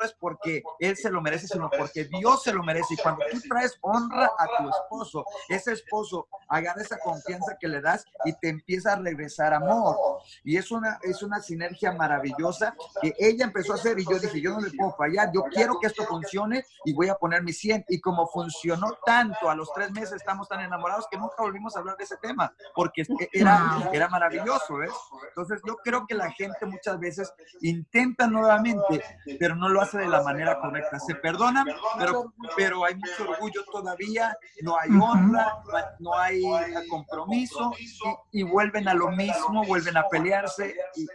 es 0.04 0.14
porque 0.18 0.62
él 0.78 0.96
se 0.96 1.10
lo 1.10 1.20
merece, 1.20 1.48
sino 1.48 1.70
porque 1.70 2.04
Dios 2.04 2.42
se 2.42 2.52
lo 2.52 2.62
merece. 2.62 2.94
Y 2.94 2.96
cuando 2.96 3.24
tú 3.30 3.40
traes 3.48 3.78
honra 3.80 4.30
a 4.38 4.46
tu 4.58 4.68
esposo, 4.68 5.24
ese 5.48 5.72
esposo 5.72 6.28
agarra 6.48 6.82
esa 6.82 6.98
confianza 6.98 7.56
que 7.60 7.68
le 7.68 7.80
das 7.80 8.04
y 8.24 8.32
te 8.34 8.48
empieza 8.48 8.92
a 8.92 8.96
regresar 8.96 9.52
amor. 9.54 9.96
Y 10.44 10.56
es 10.56 10.70
una, 10.70 10.98
es 11.02 11.22
una 11.22 11.40
sinergia 11.40 11.92
maravillosa 11.92 12.74
que 13.00 13.14
ella 13.18 13.44
empezó 13.44 13.72
a 13.72 13.76
hacer 13.76 13.98
y 13.98 14.04
yo 14.04 14.18
dije, 14.18 14.40
yo 14.40 14.52
no 14.52 14.60
le 14.60 14.70
puedo 14.70 14.92
fallar, 14.92 15.30
yo 15.32 15.42
quiero 15.44 15.78
que 15.80 15.88
esto 15.88 16.04
funcione 16.04 16.64
y 16.84 16.92
voy 16.92 17.08
a 17.08 17.14
poner 17.14 17.42
mi 17.42 17.52
100. 17.52 17.86
Y 17.88 18.00
como 18.00 18.26
funcionó 18.26 18.98
tanto, 19.04 19.50
a 19.50 19.54
los 19.54 19.72
tres 19.72 19.90
meses 19.90 20.12
estamos 20.12 20.48
tan 20.48 20.60
enamorados 20.60 21.06
que 21.10 21.18
nunca 21.18 21.36
volvimos 21.38 21.76
a 21.76 21.80
hablar 21.80 21.96
de 21.96 22.04
ese 22.04 22.16
tema, 22.16 22.52
porque 22.74 23.04
era, 23.32 23.90
era 23.92 24.08
maravilloso, 24.08 24.76
¿ves? 24.76 24.92
Entonces 25.28 25.60
yo 25.66 25.76
creo 25.76 26.06
que 26.06 26.14
la 26.14 26.30
gente 26.32 26.66
muchas 26.66 26.98
veces 26.98 27.32
intenta 27.60 28.26
nuevamente, 28.26 29.02
pero 29.38 29.54
no 29.54 29.68
lo 29.68 29.80
hace 29.80 29.87
de 29.96 30.08
la 30.08 30.22
manera 30.22 30.60
correcta. 30.60 30.98
Se 31.00 31.14
perdonan, 31.14 31.66
pero, 31.98 32.34
pero 32.56 32.84
hay 32.84 32.96
mucho 32.96 33.30
orgullo 33.30 33.64
todavía, 33.72 34.36
no 34.60 34.78
hay 34.78 34.90
honra, 34.90 35.62
no 35.98 36.12
hay 36.18 36.42
compromiso 36.90 37.72
y, 38.32 38.40
y 38.40 38.42
vuelven 38.42 38.88
a 38.88 38.94
lo 38.94 39.10
mismo, 39.10 39.64
vuelven 39.64 39.96
a 39.96 40.06
pelearse 40.08 40.74
y, 40.94 41.06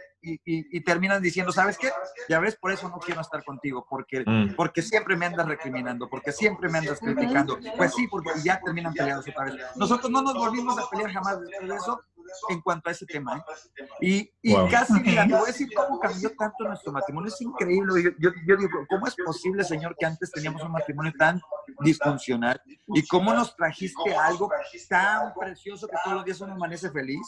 y, 0.44 0.80
terminan 0.80 1.22
diciendo, 1.22 1.52
¿sabes 1.52 1.76
qué? 1.76 1.90
Ya 2.28 2.40
ves, 2.40 2.56
por 2.56 2.72
eso 2.72 2.88
no 2.88 2.98
quiero 2.98 3.20
estar 3.20 3.44
contigo, 3.44 3.86
porque, 3.88 4.24
mm. 4.26 4.54
porque 4.56 4.80
siempre 4.80 5.16
me 5.16 5.26
andas 5.26 5.46
recriminando, 5.46 6.08
porque 6.08 6.32
siempre 6.32 6.70
me 6.70 6.78
andas 6.78 6.98
criticando. 6.98 7.58
Pues 7.76 7.94
sí, 7.94 8.08
porque 8.08 8.30
ya 8.42 8.58
terminan 8.64 8.94
peleados 8.94 9.28
otra 9.28 9.44
vez. 9.44 9.54
Nosotros 9.76 10.10
no 10.10 10.22
nos 10.22 10.34
volvimos 10.34 10.78
a 10.78 10.88
pelear 10.88 11.12
jamás 11.12 11.40
después 11.40 11.68
de 11.68 11.76
eso, 11.76 12.00
en 12.48 12.60
cuanto 12.60 12.88
a 12.88 12.92
ese 12.92 13.06
tema. 13.06 13.38
¿eh? 13.38 13.88
Y, 14.00 14.30
y 14.42 14.54
casi, 14.70 14.94
mira, 15.00 15.26
te 15.26 15.34
voy 15.34 15.42
a 15.42 15.46
decir 15.46 15.68
cómo 15.74 15.98
cambió 15.98 16.30
tanto 16.36 16.64
nuestro 16.64 16.92
matrimonio. 16.92 17.28
Es 17.28 17.40
increíble. 17.40 18.14
Yo, 18.18 18.30
yo, 18.46 18.56
digo, 18.56 18.86
¿cómo 18.88 19.06
es 19.06 19.14
posible, 19.16 19.64
Señor, 19.64 19.96
que 19.98 20.06
antes 20.06 20.30
teníamos 20.30 20.62
un 20.62 20.72
matrimonio 20.72 21.12
tan 21.18 21.40
disfuncional? 21.80 22.60
¿Y 22.88 23.06
cómo 23.06 23.32
nos 23.32 23.56
trajiste 23.56 24.14
algo 24.14 24.50
tan 24.88 25.34
precioso 25.34 25.88
que 25.88 25.96
todos 26.02 26.16
los 26.16 26.24
días 26.24 26.40
uno 26.40 26.54
amanece 26.54 26.90
feliz? 26.90 27.26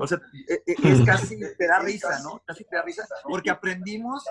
O 0.00 0.06
sea, 0.06 0.20
e, 0.48 0.62
e, 0.66 0.76
es 0.82 1.00
casi, 1.06 1.38
te 1.38 1.66
da 1.66 1.80
risa, 1.80 2.20
¿no? 2.22 2.40
Casi 2.46 2.64
te 2.64 2.76
da 2.76 2.82
risa, 2.82 3.06
porque 3.24 3.50
aprendimos 3.50 4.24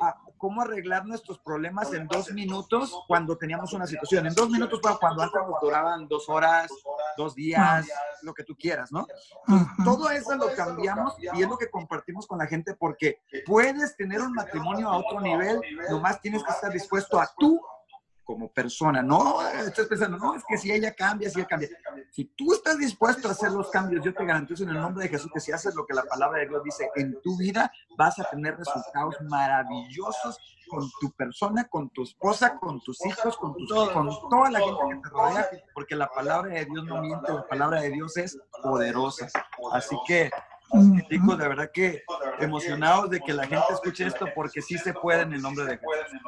a 0.00 0.16
cómo 0.36 0.62
arreglar 0.62 1.06
nuestros 1.06 1.38
problemas 1.38 1.92
en 1.92 2.06
dos 2.06 2.32
minutos 2.32 2.94
cuando 3.06 3.36
teníamos 3.36 3.72
una 3.72 3.86
situación. 3.86 4.26
En 4.26 4.34
dos 4.34 4.50
minutos, 4.50 4.80
cuando 4.98 5.22
antes 5.22 5.40
nos 5.46 5.60
duraban 5.60 6.08
dos 6.08 6.28
horas, 6.28 6.70
dos 7.16 7.34
días, 7.34 7.86
lo 8.22 8.34
que 8.34 8.44
tú 8.44 8.56
quieras, 8.56 8.90
¿no? 8.92 9.06
Todo 9.84 10.10
eso 10.10 10.34
lo 10.36 10.54
cambiamos 10.54 11.14
y 11.20 11.42
es 11.42 11.48
lo 11.48 11.56
que 11.56 11.70
compartimos 11.70 12.26
con 12.26 12.38
la 12.38 12.46
gente 12.46 12.74
porque 12.74 13.20
puedes 13.46 13.96
tener 13.96 14.20
un 14.20 14.32
matrimonio 14.32 14.88
a 14.88 14.98
otro 14.98 15.20
nivel, 15.20 15.60
nomás 15.90 16.20
tienes 16.20 16.42
que 16.42 16.50
estar 16.50 16.72
dispuesto 16.72 17.20
a 17.20 17.30
tú 17.38 17.60
como 18.24 18.50
persona. 18.52 19.02
No 19.02 19.40
estás 19.48 19.86
pensando, 19.86 20.18
no, 20.18 20.34
es 20.34 20.42
que 20.48 20.56
si 20.56 20.72
ella 20.72 20.94
cambia, 20.94 21.30
si 21.30 21.38
ella 21.38 21.48
cambia. 21.48 21.68
Si 22.10 22.24
tú 22.24 22.52
estás 22.52 22.78
dispuesto 22.78 23.28
a 23.28 23.32
hacer 23.32 23.52
los 23.52 23.70
cambios, 23.70 24.04
yo 24.04 24.14
te 24.14 24.24
garantizo 24.24 24.64
en 24.64 24.70
el 24.70 24.80
nombre 24.80 25.04
de 25.04 25.10
Jesús 25.10 25.30
que 25.32 25.40
si 25.40 25.52
haces 25.52 25.74
lo 25.74 25.86
que 25.86 25.94
la 25.94 26.04
palabra 26.04 26.40
de 26.40 26.48
Dios 26.48 26.62
dice 26.64 26.90
en 26.96 27.20
tu 27.22 27.36
vida, 27.36 27.70
vas 27.96 28.18
a 28.18 28.24
tener 28.24 28.56
resultados 28.56 29.16
maravillosos 29.22 30.38
con 30.68 30.90
tu 31.00 31.10
persona, 31.12 31.68
con 31.68 31.90
tu 31.90 32.02
esposa, 32.02 32.58
con 32.58 32.80
tus 32.80 33.04
hijos, 33.06 33.36
con, 33.36 33.54
tus, 33.54 33.90
con 33.90 34.08
toda 34.30 34.50
la 34.50 34.60
gente 34.60 34.80
que 34.88 34.96
te 34.96 35.08
rodea, 35.10 35.48
porque 35.74 35.94
la 35.94 36.08
palabra 36.08 36.54
de 36.54 36.64
Dios 36.64 36.84
no 36.84 37.00
miente, 37.00 37.32
la 37.32 37.46
palabra 37.46 37.80
de 37.82 37.90
Dios 37.90 38.16
es 38.16 38.38
poderosa. 38.62 39.28
Así 39.72 39.96
que, 40.06 40.30
chicos, 41.08 41.38
de 41.38 41.48
verdad 41.48 41.70
que 41.72 42.02
emocionados 42.40 43.10
de 43.10 43.20
que 43.20 43.32
la 43.32 43.46
gente 43.46 43.66
escuche 43.72 44.06
esto, 44.06 44.26
porque 44.34 44.60
sí 44.62 44.78
se 44.78 44.92
puede 44.92 45.22
en 45.22 45.34
el 45.34 45.42
nombre 45.42 45.64
de 45.64 45.78
Jesús. 45.78 46.20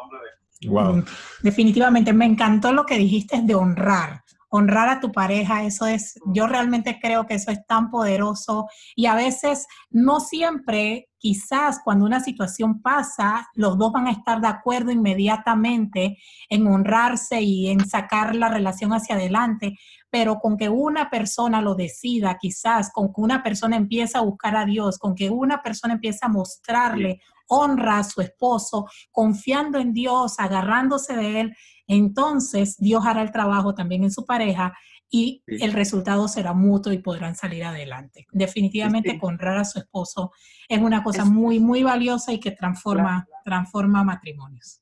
Wow. 0.68 1.04
Definitivamente, 1.42 2.12
me 2.12 2.24
encantó 2.24 2.72
lo 2.72 2.86
que 2.86 2.96
dijiste 2.96 3.42
de 3.42 3.54
honrar 3.54 4.22
honrar 4.48 4.88
a 4.88 5.00
tu 5.00 5.12
pareja, 5.12 5.64
eso 5.64 5.86
es, 5.86 6.18
yo 6.32 6.46
realmente 6.46 6.98
creo 7.00 7.26
que 7.26 7.34
eso 7.34 7.50
es 7.50 7.66
tan 7.66 7.90
poderoso. 7.90 8.66
Y 8.94 9.06
a 9.06 9.14
veces 9.14 9.66
no 9.90 10.20
siempre, 10.20 11.08
quizás 11.18 11.80
cuando 11.84 12.04
una 12.04 12.20
situación 12.20 12.80
pasa, 12.80 13.48
los 13.54 13.76
dos 13.78 13.92
van 13.92 14.06
a 14.06 14.12
estar 14.12 14.40
de 14.40 14.48
acuerdo 14.48 14.92
inmediatamente 14.92 16.18
en 16.48 16.66
honrarse 16.66 17.40
y 17.40 17.68
en 17.68 17.86
sacar 17.88 18.34
la 18.34 18.48
relación 18.48 18.92
hacia 18.92 19.16
adelante, 19.16 19.76
pero 20.10 20.38
con 20.38 20.56
que 20.56 20.68
una 20.68 21.10
persona 21.10 21.60
lo 21.60 21.74
decida, 21.74 22.38
quizás 22.40 22.90
con 22.92 23.08
que 23.08 23.20
una 23.20 23.42
persona 23.42 23.76
empiece 23.76 24.16
a 24.16 24.22
buscar 24.22 24.56
a 24.56 24.64
Dios, 24.64 24.98
con 24.98 25.14
que 25.14 25.28
una 25.30 25.62
persona 25.62 25.94
empiece 25.94 26.20
a 26.22 26.28
mostrarle 26.28 27.20
honra 27.48 27.98
a 27.98 28.04
su 28.04 28.20
esposo, 28.20 28.86
confiando 29.10 29.78
en 29.78 29.92
Dios, 29.92 30.38
agarrándose 30.38 31.14
de 31.14 31.40
él, 31.40 31.56
entonces 31.86 32.76
Dios 32.78 33.04
hará 33.06 33.22
el 33.22 33.32
trabajo 33.32 33.74
también 33.74 34.04
en 34.04 34.10
su 34.10 34.24
pareja 34.24 34.74
y 35.08 35.42
el 35.46 35.72
resultado 35.72 36.26
será 36.28 36.52
mutuo 36.52 36.92
y 36.92 36.98
podrán 36.98 37.36
salir 37.36 37.64
adelante. 37.64 38.26
Definitivamente 38.32 39.18
honrar 39.22 39.58
a 39.58 39.64
su 39.64 39.78
esposo 39.78 40.32
es 40.68 40.80
una 40.80 41.02
cosa 41.02 41.24
muy, 41.24 41.60
muy 41.60 41.82
valiosa 41.82 42.32
y 42.32 42.40
que 42.40 42.50
transforma, 42.50 43.26
transforma 43.44 44.02
matrimonios. 44.02 44.80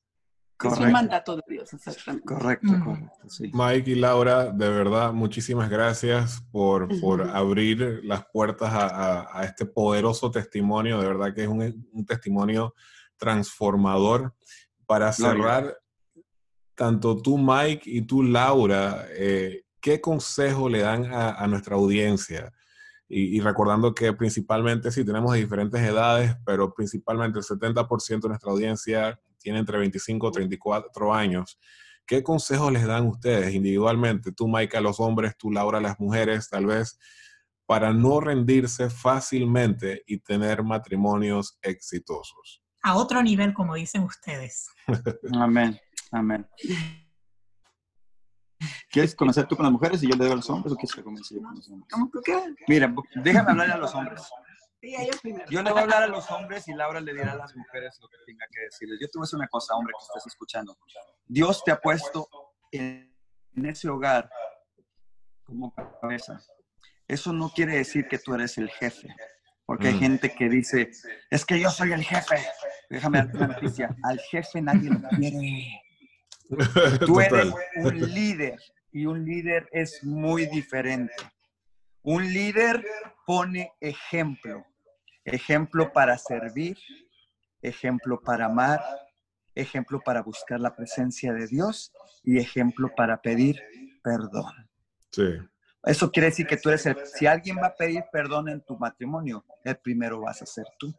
Es 0.63 0.79
un 0.79 0.91
mandato 0.91 1.35
de 1.35 1.43
Dios, 1.47 1.73
exactamente. 1.73 2.25
Correcto, 2.25 2.67
correcto. 2.83 3.11
Mike 3.51 3.91
y 3.91 3.95
Laura, 3.95 4.45
de 4.45 4.69
verdad, 4.69 5.11
muchísimas 5.11 5.69
gracias 5.69 6.41
por, 6.49 6.87
por 7.01 7.29
abrir 7.29 8.01
las 8.03 8.25
puertas 8.31 8.71
a, 8.73 9.43
este 9.43 9.65
poderoso 9.65 10.31
testimonio. 10.31 10.99
De 11.01 11.07
verdad 11.07 11.33
que 11.33 11.43
es 11.43 11.49
un, 11.49 12.05
testimonio 12.05 12.73
transformador. 13.17 14.33
Para 14.87 15.11
cerrar, 15.11 15.75
tanto 16.75 17.21
tú, 17.21 17.37
Mike, 17.37 17.83
y 17.85 18.01
tú, 18.01 18.23
Laura, 18.23 19.05
eh, 19.11 19.63
¿qué 19.81 20.01
consejo 20.01 20.69
le 20.69 20.79
dan 20.79 21.11
a, 21.13 21.47
nuestra 21.47 21.75
audiencia? 21.75 22.51
Y, 23.07 23.39
recordando 23.39 23.93
que 23.93 24.13
principalmente 24.13 24.91
sí 24.91 25.05
tenemos 25.05 25.33
diferentes 25.35 25.79
edades, 25.79 26.35
pero 26.45 26.73
principalmente 26.73 27.39
el 27.39 27.45
70% 27.45 28.21
de 28.21 28.29
nuestra 28.29 28.51
audiencia 28.51 29.19
tiene 29.37 29.59
entre 29.59 29.77
25 29.77 30.27
y 30.27 30.31
34 30.31 31.13
años. 31.13 31.59
¿Qué 32.05 32.23
consejos 32.23 32.71
les 32.71 32.85
dan 32.85 33.07
ustedes 33.07 33.53
individualmente? 33.53 34.31
Tú, 34.31 34.47
Mike, 34.47 34.77
a 34.77 34.81
los 34.81 34.99
hombres, 34.99 35.37
tú, 35.37 35.51
Laura, 35.51 35.77
a 35.77 35.81
las 35.81 35.99
mujeres, 35.99 36.49
tal 36.49 36.65
vez, 36.65 36.99
para 37.65 37.93
no 37.93 38.19
rendirse 38.19 38.89
fácilmente 38.89 40.03
y 40.05 40.19
tener 40.19 40.63
matrimonios 40.63 41.57
exitosos. 41.61 42.63
A 42.81 42.95
otro 42.95 43.23
nivel, 43.23 43.53
como 43.53 43.75
dicen 43.75 44.03
ustedes. 44.03 44.67
Amén, 45.33 45.79
amén. 46.11 46.47
¿Quieres 48.89 49.15
comenzar 49.15 49.47
tú 49.47 49.55
con 49.55 49.63
las 49.63 49.73
mujeres 49.73 50.01
y 50.03 50.09
yo 50.09 50.15
le 50.15 50.23
doy 50.23 50.31
a 50.31 50.35
los 50.35 50.49
hombres 50.49 50.73
o 50.73 50.75
quieres 50.75 50.95
que 50.95 51.03
comience 51.03 51.35
yo 51.35 51.41
con 51.41 51.55
los 51.55 51.69
hombres? 51.69 51.89
¿Cómo 51.91 52.09
que 52.23 52.55
Mira, 52.67 52.93
déjame 53.15 53.51
hablar 53.51 53.71
a 53.71 53.77
los 53.77 53.93
hombres. 53.93 54.23
primero. 55.21 55.45
Yo 55.49 55.63
le 55.63 55.71
voy 55.71 55.79
a 55.79 55.83
hablar 55.83 56.03
a 56.03 56.07
los 56.07 56.29
hombres 56.31 56.67
y 56.67 56.73
Laura 56.73 57.01
le 57.01 57.13
dirá 57.13 57.33
a 57.33 57.35
las 57.35 57.55
mujeres 57.55 57.97
lo 58.01 58.07
que 58.07 58.17
tenga 58.25 58.45
que 58.51 58.61
decirles. 58.61 58.99
Yo 59.01 59.07
te 59.07 59.17
voy 59.17 59.23
a 59.23 59.25
decir 59.25 59.37
una 59.37 59.47
cosa, 59.47 59.75
hombre, 59.75 59.93
que 59.97 60.03
estás 60.03 60.27
escuchando. 60.27 60.77
Dios 61.25 61.63
te 61.63 61.71
ha 61.71 61.79
puesto 61.79 62.29
en, 62.71 63.13
ese 63.53 63.89
hogar 63.89 64.29
como 65.43 65.73
cabeza. 66.01 66.39
Eso 67.07 67.33
no 67.33 67.49
quiere 67.49 67.77
decir 67.77 68.07
que 68.07 68.17
tú 68.17 68.33
eres 68.33 68.57
el 68.57 68.69
jefe, 68.69 69.13
porque 69.65 69.89
hay 69.89 69.95
mm. 69.95 69.99
gente 69.99 70.35
que 70.35 70.49
dice, 70.49 70.89
es 71.29 71.45
que 71.45 71.59
yo 71.59 71.69
soy 71.69 71.91
el 71.91 72.03
jefe. 72.03 72.37
Déjame 72.89 73.19
darte 73.19 73.37
una 73.37 73.47
noticia, 73.47 73.95
al 74.03 74.19
jefe 74.19 74.61
nadie 74.61 74.89
lo 74.89 75.01
quiere. 75.09 75.84
Tú 77.05 77.19
eres 77.19 77.53
un 77.77 78.13
líder 78.13 78.59
y 78.91 79.05
un 79.05 79.25
líder 79.25 79.67
es 79.71 80.03
muy 80.03 80.45
diferente. 80.45 81.15
Un 82.01 82.31
líder 82.31 82.85
pone 83.25 83.71
ejemplo, 83.79 84.63
ejemplo 85.23 85.91
para 85.91 86.17
servir, 86.17 86.77
ejemplo 87.61 88.21
para 88.21 88.45
amar, 88.45 88.81
ejemplo 89.55 89.99
para 89.99 90.21
buscar 90.21 90.59
la 90.59 90.75
presencia 90.75 91.33
de 91.33 91.47
Dios 91.47 91.91
y 92.23 92.37
ejemplo 92.37 92.91
para 92.95 93.21
pedir 93.21 93.61
perdón. 94.03 94.53
Sí. 95.11 95.39
Eso 95.83 96.11
quiere 96.11 96.27
decir 96.29 96.47
que 96.47 96.57
tú 96.57 96.69
eres 96.69 96.85
el, 96.85 96.97
si 97.05 97.25
alguien 97.25 97.57
va 97.57 97.67
a 97.67 97.75
pedir 97.75 98.03
perdón 98.11 98.49
en 98.49 98.61
tu 98.61 98.77
matrimonio, 98.77 99.45
el 99.63 99.77
primero 99.77 100.21
vas 100.21 100.41
a 100.41 100.45
ser 100.45 100.65
tú. 100.79 100.93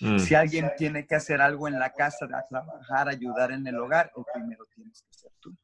Mm. 0.00 0.18
Si 0.18 0.34
alguien 0.34 0.72
tiene 0.76 1.06
que 1.06 1.14
hacer 1.14 1.40
algo 1.40 1.68
en 1.68 1.78
la 1.78 1.92
casa, 1.92 2.24
a 2.24 2.46
trabajar, 2.48 3.08
ayudar 3.08 3.52
en 3.52 3.66
el 3.66 3.78
hogar, 3.78 4.10
el 4.16 4.24
primero 4.32 4.66
tienes 4.74 5.02
que 5.02 5.14
ser 5.14 5.32
tú. 5.40 5.56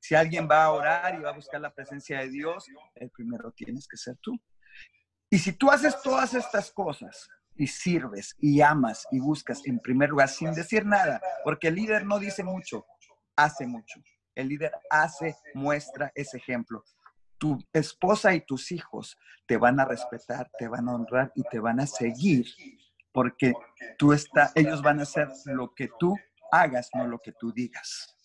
Si 0.00 0.14
alguien 0.14 0.48
va 0.50 0.64
a 0.64 0.72
orar 0.72 1.14
y 1.14 1.22
va 1.22 1.30
a 1.30 1.34
buscar 1.34 1.60
la 1.60 1.72
presencia 1.72 2.20
de 2.20 2.28
Dios, 2.28 2.66
el 2.96 3.10
primero 3.10 3.52
tienes 3.52 3.86
que 3.86 3.96
ser 3.96 4.16
tú. 4.20 4.36
Y 5.30 5.38
si 5.38 5.52
tú 5.52 5.70
haces 5.70 6.00
todas 6.02 6.34
estas 6.34 6.70
cosas 6.72 7.28
y 7.54 7.66
sirves 7.66 8.34
y 8.38 8.60
amas 8.60 9.06
y 9.10 9.20
buscas 9.20 9.62
en 9.66 9.78
primer 9.78 10.10
lugar 10.10 10.28
sin 10.28 10.52
decir 10.52 10.84
nada, 10.84 11.20
porque 11.44 11.68
el 11.68 11.76
líder 11.76 12.04
no 12.04 12.18
dice 12.18 12.42
mucho, 12.42 12.84
hace 13.36 13.66
mucho. 13.66 14.00
El 14.34 14.48
líder 14.48 14.72
hace, 14.90 15.36
muestra 15.54 16.10
ese 16.14 16.38
ejemplo. 16.38 16.82
Tu 17.38 17.58
esposa 17.72 18.34
y 18.34 18.44
tus 18.44 18.72
hijos 18.72 19.16
te 19.46 19.56
van 19.56 19.78
a 19.80 19.84
respetar, 19.84 20.50
te 20.58 20.68
van 20.68 20.88
a 20.88 20.94
honrar 20.94 21.32
y 21.34 21.42
te 21.44 21.58
van 21.58 21.80
a 21.80 21.86
seguir 21.86 22.46
porque 23.12 23.52
tú 23.98 24.12
está, 24.12 24.50
ellos 24.54 24.82
van 24.82 25.00
a 25.00 25.02
hacer 25.02 25.28
lo 25.46 25.74
que 25.74 25.88
tú 25.98 26.16
hagas, 26.50 26.90
no 26.94 27.06
lo 27.06 27.18
que 27.18 27.32
tú 27.32 27.52
digas. 27.52 28.16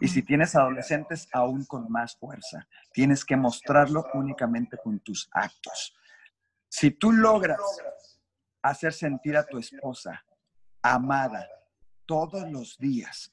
Y 0.00 0.08
si 0.08 0.22
tienes 0.22 0.54
adolescentes, 0.56 1.28
aún 1.32 1.64
con 1.66 1.90
más 1.90 2.16
fuerza. 2.16 2.66
Tienes 2.92 3.24
que 3.24 3.36
mostrarlo 3.36 4.06
únicamente 4.14 4.78
con 4.82 5.00
tus 5.00 5.28
actos. 5.32 5.94
Si 6.68 6.90
tú 6.90 7.12
logras 7.12 7.60
hacer 8.62 8.92
sentir 8.92 9.36
a 9.36 9.46
tu 9.46 9.58
esposa 9.58 10.24
amada 10.82 11.46
todos 12.06 12.50
los 12.50 12.78
días, 12.78 13.32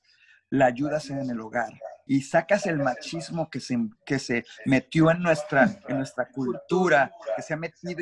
la 0.50 0.66
ayudas 0.66 1.10
en 1.10 1.30
el 1.30 1.40
hogar, 1.40 1.74
y 2.06 2.22
sacas 2.22 2.66
el 2.66 2.78
machismo 2.78 3.50
que 3.50 3.60
se, 3.60 3.78
que 4.06 4.20
se 4.20 4.46
metió 4.66 5.12
en 5.12 5.22
nuestra, 5.22 5.70
en 5.88 5.98
nuestra 5.98 6.28
cultura, 6.30 7.12
que 7.36 7.42
se 7.42 7.54
ha 7.54 7.58
metido 7.58 8.02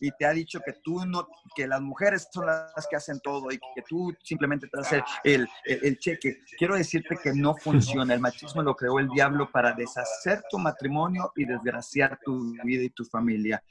y, 0.00 0.10
te 0.12 0.26
ha 0.26 0.32
dicho 0.32 0.60
que 0.64 0.72
tú 0.72 1.04
no, 1.06 1.28
que 1.54 1.66
las 1.66 1.80
mujeres 1.80 2.28
son 2.30 2.46
las 2.46 2.86
que 2.88 2.96
hacen 2.96 3.20
todo 3.20 3.50
y 3.50 3.58
que 3.58 3.82
tú 3.88 4.14
simplemente 4.22 4.68
te 4.68 4.80
haces 4.80 5.02
el, 5.24 5.48
el, 5.64 5.98
cheque. 5.98 6.40
Quiero 6.58 6.76
decirte 6.76 7.16
que 7.22 7.32
no 7.32 7.54
funciona. 7.54 8.14
El 8.14 8.20
machismo 8.20 8.62
lo 8.62 8.74
creó 8.74 8.98
el 8.98 9.08
diablo 9.08 9.50
para 9.50 9.72
deshacer 9.72 10.42
tu 10.50 10.58
matrimonio 10.58 11.32
y 11.36 11.44
desgraciar 11.44 12.18
tu 12.24 12.54
vida 12.64 12.82
y 12.84 12.90
tu 12.90 13.04
familia. 13.04 13.62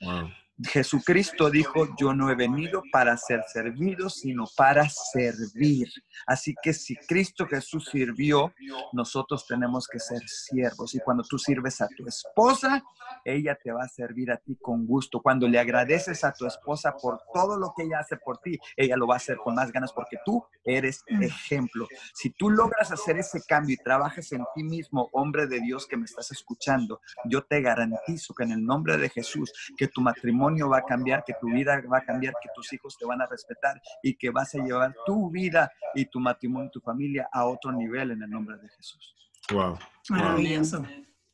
Jesucristo 0.64 1.50
dijo, 1.50 1.88
yo 2.00 2.14
no 2.14 2.30
he 2.30 2.36
venido 2.36 2.84
para 2.92 3.16
ser 3.18 3.44
servido, 3.52 4.10
sino 4.10 4.46
para 4.56 4.88
servir. 4.90 5.90
Así 6.28 6.56
que 6.62 6.74
si 6.74 6.96
Cristo 6.96 7.48
Jesús 7.48 7.90
sirvió, 7.92 8.54
nosotros 8.94 9.46
tenemos 9.48 9.88
que 9.88 10.00
ser 10.00 10.22
siervos. 10.28 10.94
Y 10.96 11.00
cuando 11.00 11.24
tú 11.24 11.38
sirves 11.38 11.82
a 11.82 11.88
tu 11.88 12.08
esposa, 12.08 12.84
ella 13.26 13.58
te 13.62 13.72
va 13.72 13.84
a 13.84 13.88
servir 13.88 14.32
a 14.32 14.38
ti 14.38 14.58
con 14.62 14.86
gusto. 14.86 15.22
Cuando 15.22 15.48
le 15.48 15.60
agradeces 15.60 16.24
a 16.24 16.34
tu 16.34 16.46
esposa 16.46 16.96
por 17.02 17.22
todo 17.34 17.58
lo 17.58 17.74
que 17.76 17.84
ella 17.84 18.00
hace 18.00 18.18
por 18.18 18.38
ti, 18.40 18.60
ella 18.76 18.98
lo 18.98 19.08
va 19.08 19.16
a 19.16 19.18
hacer 19.18 19.38
con 19.38 19.56
más 19.56 19.72
ganas 19.72 19.94
porque 19.94 20.18
tú 20.26 20.44
eres 20.64 21.04
ejemplo. 21.08 21.88
Si 22.14 22.30
tú 22.32 22.50
logras 22.50 22.92
hacer 22.92 23.18
ese 23.18 23.42
cambio 23.48 23.76
y 23.76 23.84
trabajas 23.84 24.32
en 24.32 24.44
ti 24.56 24.64
mismo, 24.64 25.10
hombre 25.14 25.48
de 25.48 25.60
Dios 25.60 25.88
que 25.88 25.98
me 25.98 26.06
estás 26.06 26.32
escuchando, 26.32 27.02
yo 27.26 27.44
te 27.44 27.62
garantizo 27.62 28.34
que 28.34 28.44
en 28.44 28.52
el 28.52 28.64
nombre 28.64 28.98
de 28.98 29.10
Jesús, 29.10 29.52
que 29.78 29.88
tu 29.88 30.02
matrimonio 30.02 30.51
va 30.70 30.80
a 30.80 30.84
cambiar, 30.84 31.24
que 31.24 31.34
tu 31.40 31.48
vida 31.48 31.82
va 31.92 32.00
a 32.00 32.06
cambiar, 32.06 32.34
que 32.42 32.50
tus 32.56 32.72
hijos 32.74 32.98
te 32.98 33.06
van 33.06 33.22
a 33.22 33.26
respetar 33.26 33.82
y 34.04 34.16
que 34.16 34.30
vas 34.30 34.54
a 34.56 34.60
llevar 34.60 34.96
tu 35.06 35.30
vida 35.30 35.72
y 35.96 36.06
tu 36.06 36.20
matrimonio 36.20 36.68
y 36.68 36.72
tu 36.72 36.82
familia 36.82 37.30
a 37.32 37.46
otro 37.46 37.72
nivel 37.72 38.12
en 38.12 38.24
el 38.24 38.30
nombre 38.30 38.58
de 38.58 38.70
Jesús. 38.70 39.16
Wow. 39.52 39.78
Maravilloso. 40.10 40.86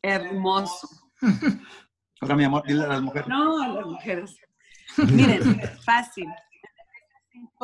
Hermoso. 0.01 0.87
Ahora, 2.21 2.35
mi 2.35 2.43
amor, 2.43 2.63
dile 2.65 2.83
a 2.83 2.87
las 2.87 3.01
mujeres. 3.01 3.27
No, 3.27 3.61
a 3.61 3.67
las 3.67 3.85
mujeres. 3.85 4.37
Miren, 4.97 5.61
fácil. 5.83 6.27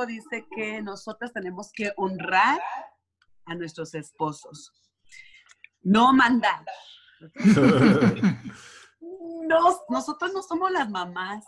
Dice 0.08 0.46
que 0.56 0.82
nosotras 0.82 1.32
tenemos 1.34 1.72
que 1.72 1.94
honrar 1.98 2.60
a 3.46 3.56
nuestros 3.56 3.94
esposos, 3.94 4.72
no 5.82 6.12
mandar. 6.14 6.66
nosotros 9.90 10.34
no 10.34 10.42
somos 10.42 10.72
las 10.72 10.90
mamás 10.90 11.46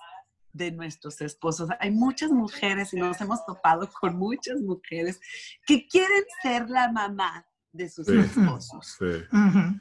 de 0.53 0.71
nuestros 0.71 1.19
esposos. 1.21 1.69
Hay 1.79 1.91
muchas 1.91 2.31
mujeres 2.31 2.93
y 2.93 2.97
nos 2.97 3.19
hemos 3.19 3.45
topado 3.45 3.89
con 3.99 4.17
muchas 4.17 4.61
mujeres 4.61 5.19
que 5.65 5.87
quieren 5.87 6.23
ser 6.41 6.69
la 6.69 6.91
mamá 6.91 7.45
de 7.73 7.89
sus 7.89 8.07
esposos. 8.07 8.97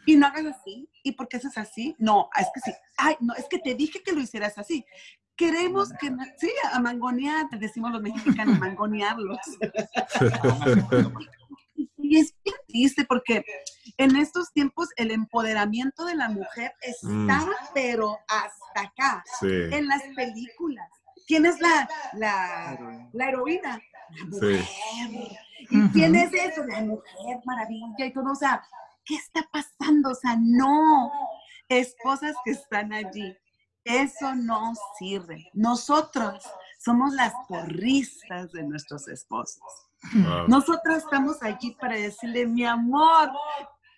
Y 0.04 0.16
no 0.16 0.26
hagas 0.26 0.46
así. 0.46 0.88
¿Y 1.02 1.12
por 1.12 1.28
qué 1.28 1.36
haces 1.36 1.56
así? 1.56 1.94
No, 1.98 2.28
es 2.38 2.48
que 2.52 2.60
sí. 2.60 2.72
Ay, 2.96 3.16
no, 3.20 3.34
es 3.34 3.46
que 3.48 3.58
te 3.58 3.74
dije 3.74 4.02
que 4.02 4.12
lo 4.12 4.20
hicieras 4.20 4.58
así. 4.58 4.84
Queremos 5.36 5.90
que, 6.00 6.14
sí, 6.38 6.50
a 6.72 6.80
mangonear, 6.80 7.46
decimos 7.58 7.92
los 7.92 8.02
mexicanos, 8.02 8.58
mangonearlos. 8.60 9.38
y 12.04 12.18
es 12.18 12.34
bien 12.44 12.56
triste 12.68 13.04
porque 13.06 13.44
en 13.96 14.16
estos 14.16 14.52
tiempos 14.52 14.88
el 14.96 15.10
empoderamiento 15.10 16.04
de 16.04 16.14
la 16.14 16.28
mujer 16.28 16.72
está, 16.82 17.08
mm. 17.08 17.50
pero 17.72 18.18
hasta 18.28 18.80
acá, 18.80 19.24
en 19.42 19.88
las 19.88 20.02
películas. 20.14 20.88
¿Quién 21.26 21.46
es 21.46 21.58
la, 21.60 21.88
la, 22.12 23.08
la 23.12 23.28
heroína? 23.28 23.80
La 24.10 24.24
mujer. 24.26 24.64
¿Y 25.70 25.88
quién 25.88 26.14
es 26.14 26.30
eso? 26.34 26.62
La 26.64 26.82
mujer 26.82 27.40
maravilla 27.46 28.04
y 28.04 28.12
todo. 28.12 28.32
O 28.32 28.34
sea, 28.34 28.62
¿qué 29.06 29.14
está 29.14 29.48
pasando? 29.50 30.10
O 30.10 30.14
sea, 30.14 30.36
no. 30.38 31.10
Esposas 31.70 32.34
que 32.44 32.50
están 32.50 32.92
allí. 32.92 33.34
Eso 33.84 34.34
no 34.34 34.74
sirve. 34.98 35.48
Nosotros 35.54 36.44
somos 36.78 37.14
las 37.14 37.32
porristas 37.48 38.52
de 38.52 38.62
nuestros 38.64 39.08
esposos. 39.08 39.62
Nosotros 40.48 40.98
estamos 40.98 41.42
allí 41.42 41.72
para 41.72 41.96
decirle, 41.96 42.46
mi 42.46 42.64
amor, 42.64 43.30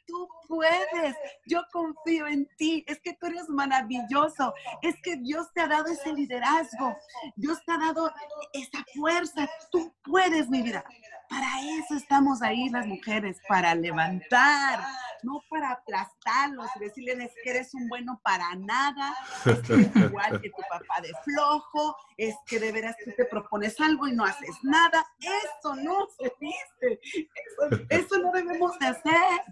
tú 0.06 0.28
puedes. 0.46 1.16
Yo 1.46 1.62
confío 1.72 2.26
en 2.26 2.48
ti. 2.56 2.84
Es 2.86 3.00
que 3.00 3.14
tú 3.14 3.26
eres 3.26 3.48
maravilloso. 3.48 4.54
Es 4.82 4.94
que 5.02 5.16
Dios 5.16 5.52
te 5.54 5.60
ha 5.60 5.68
dado 5.68 5.86
ese 5.86 6.12
liderazgo. 6.12 6.96
Dios 7.36 7.58
te 7.64 7.72
ha 7.72 7.78
dado 7.78 8.12
esa 8.52 8.84
fuerza. 8.94 9.48
Tú 9.70 9.94
puedes, 10.02 10.48
mi 10.48 10.62
vida. 10.62 10.84
Para 11.28 11.60
eso 11.60 11.94
estamos 11.94 12.40
ahí 12.40 12.68
las 12.68 12.86
mujeres, 12.86 13.40
para 13.48 13.74
levantar, 13.74 14.80
no 15.22 15.42
para 15.50 15.72
aplastarlos 15.72 16.68
y 16.76 16.78
decirles 16.80 17.32
que 17.42 17.50
eres 17.50 17.74
un 17.74 17.88
bueno 17.88 18.20
para 18.22 18.54
nada, 18.54 19.14
es 19.44 19.58
que 19.60 20.00
igual 20.00 20.40
que 20.40 20.50
tu 20.50 20.62
papá 20.68 21.00
de 21.02 21.12
flojo, 21.24 21.96
es 22.16 22.36
que 22.46 22.60
de 22.60 22.70
veras 22.70 22.96
tú 23.04 23.10
te 23.16 23.24
propones 23.24 23.80
algo 23.80 24.06
y 24.06 24.12
no 24.12 24.24
haces 24.24 24.56
nada. 24.62 25.04
Eso 25.18 25.74
no 25.74 26.06
se 26.16 26.32
dice, 26.40 27.00
eso, 27.02 27.84
eso 27.88 28.18
no 28.18 28.30
debemos 28.30 28.78
de 28.78 28.86
hacer. 28.86 29.42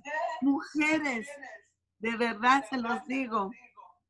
Mujeres, 0.85 1.27
de 1.99 2.16
verdad 2.16 2.64
se 2.68 2.77
los 2.77 3.05
digo, 3.07 3.51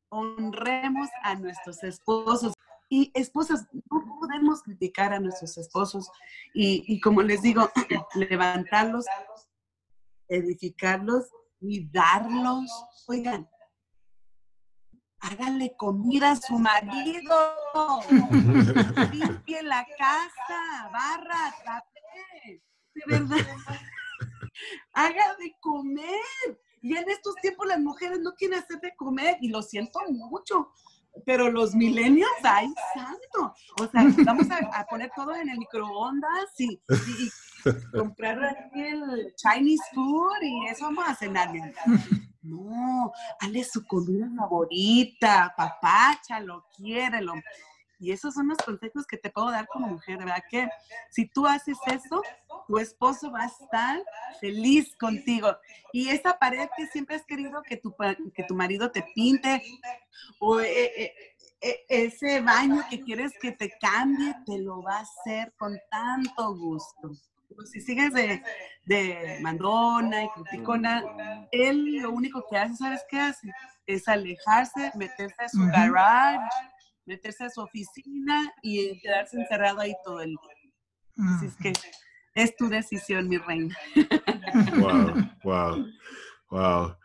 honremos 0.09 1.09
a 1.23 1.37
nuestros 1.37 1.83
esposos. 1.85 2.53
Y 2.91 3.13
esposas, 3.15 3.67
no 3.73 4.19
podemos 4.21 4.63
criticar 4.63 5.13
a 5.13 5.21
nuestros 5.21 5.57
esposos 5.57 6.11
y, 6.53 7.01
como 7.01 7.23
les 7.23 7.43
digo, 7.43 7.71
levantarlos, 8.15 9.07
edificarlos 10.29 11.31
y 11.61 11.89
darlos. 11.91 12.71
Oigan, 13.07 13.49
háganle 15.21 15.75
comida 15.77 16.33
a 16.33 16.37
su 16.37 16.59
marido, 16.59 17.37
limpie 19.13 19.63
la 19.63 19.87
casa, 19.97 20.91
barra, 20.93 21.55
tape, 21.65 22.63
de 22.95 23.03
verdad. 23.07 23.39
Haga 24.93 25.37
de 25.37 25.57
comer. 25.61 26.64
Y 26.85 26.95
en 26.95 27.09
estos 27.09 27.35
tiempos 27.37 27.67
las 27.67 27.81
mujeres 27.81 28.21
no 28.21 28.35
quieren 28.35 28.59
hacer 28.59 28.79
de 28.79 28.95
comer 28.95 29.39
y 29.41 29.49
lo 29.49 29.63
siento 29.63 30.01
mucho 30.11 30.71
pero 31.25 31.51
los 31.51 31.75
millennials, 31.75 32.33
ay, 32.43 32.73
santo. 32.93 33.55
O 33.81 33.87
sea, 33.87 34.05
vamos 34.25 34.47
a, 34.51 34.85
poner 34.87 35.11
todo 35.15 35.35
en 35.35 35.49
el 35.49 35.59
microondas 35.59 36.51
y, 36.59 36.81
comprar 37.93 38.71
el 38.75 39.33
Chinese 39.37 39.85
food 39.95 40.43
y 40.43 40.67
eso 40.67 40.87
vamos 40.87 41.05
a 41.09 41.15
cenar. 41.15 41.51
No, 42.43 43.13
hazle 43.41 43.65
su 43.65 43.87
comida 43.87 44.29
favorita, 44.37 45.55
papáchalo, 45.57 46.67
quiérelo. 46.77 47.35
Y 48.05 48.13
esos 48.13 48.35
son 48.35 48.49
los 48.49 48.59
consejos 48.59 49.07
que 49.07 49.17
te 49.17 49.31
puedo 49.31 49.51
dar 49.51 49.67
como 49.67 49.89
mujer, 49.89 50.19
¿verdad? 50.19 50.45
Que 50.51 50.69
si 51.11 51.27
tú 51.27 51.47
haces 51.47 51.79
eso, 51.87 52.23
tu 52.69 52.77
esposo 52.77 53.31
va 53.33 53.45
a 53.45 53.47
estar 53.47 53.99
feliz 54.41 54.95
contigo. 54.97 55.57
Y 55.91 56.11
esa 56.11 56.39
pared 56.39 56.69
que 56.77 56.87
siempre 56.89 57.17
has 57.17 57.25
querido 57.25 57.63
que 57.63 57.79
tu, 57.79 57.95
que 58.35 58.45
tu 58.45 58.55
marido 58.55 58.91
te 58.91 59.03
pinte, 59.15 59.63
o 60.39 60.61
eh, 60.61 60.93
eh, 61.03 61.15
eh, 61.63 61.85
ese 61.89 62.43
baño 62.43 62.83
que 62.91 63.01
quieres 63.01 63.33
que 63.41 63.53
te 63.53 63.73
cambie, 63.81 64.35
te 64.45 64.59
lo 64.59 64.83
va 64.83 64.99
a 64.99 65.01
hacer 65.01 65.55
con 65.57 65.75
tanto 65.91 66.55
gusto. 66.55 67.11
Pues 67.57 67.71
si 67.71 67.81
sigues 67.81 68.13
de, 68.13 68.43
de 68.85 69.39
mandona 69.41 70.25
y 70.25 70.29
criticona, 70.31 71.47
él 71.53 72.03
lo 72.03 72.11
único 72.11 72.45
que 72.51 72.59
hace, 72.59 72.77
¿sabes 72.77 73.03
qué 73.09 73.19
hace? 73.19 73.51
Es 73.87 74.09
alejarse, 74.09 74.93
meterse 74.95 75.43
a 75.43 75.49
su 75.49 75.65
garage, 75.69 76.45
meterse 77.07 77.45
a 77.45 77.51
su 77.51 77.61
oficina 77.61 78.53
y 78.63 78.99
quedarse 79.01 79.39
encerrado 79.41 79.81
ahí 79.81 79.95
todo 80.05 80.21
el 80.21 80.31
día. 80.31 81.27
Así 81.37 81.47
es 81.47 81.57
que 81.57 81.73
es 82.35 82.57
tu 82.57 82.69
decisión, 82.69 83.29
mi 83.29 83.39
reina. 83.39 83.77
Wow, 84.79 85.15
wow, 85.45 85.87
wow. 86.51 86.97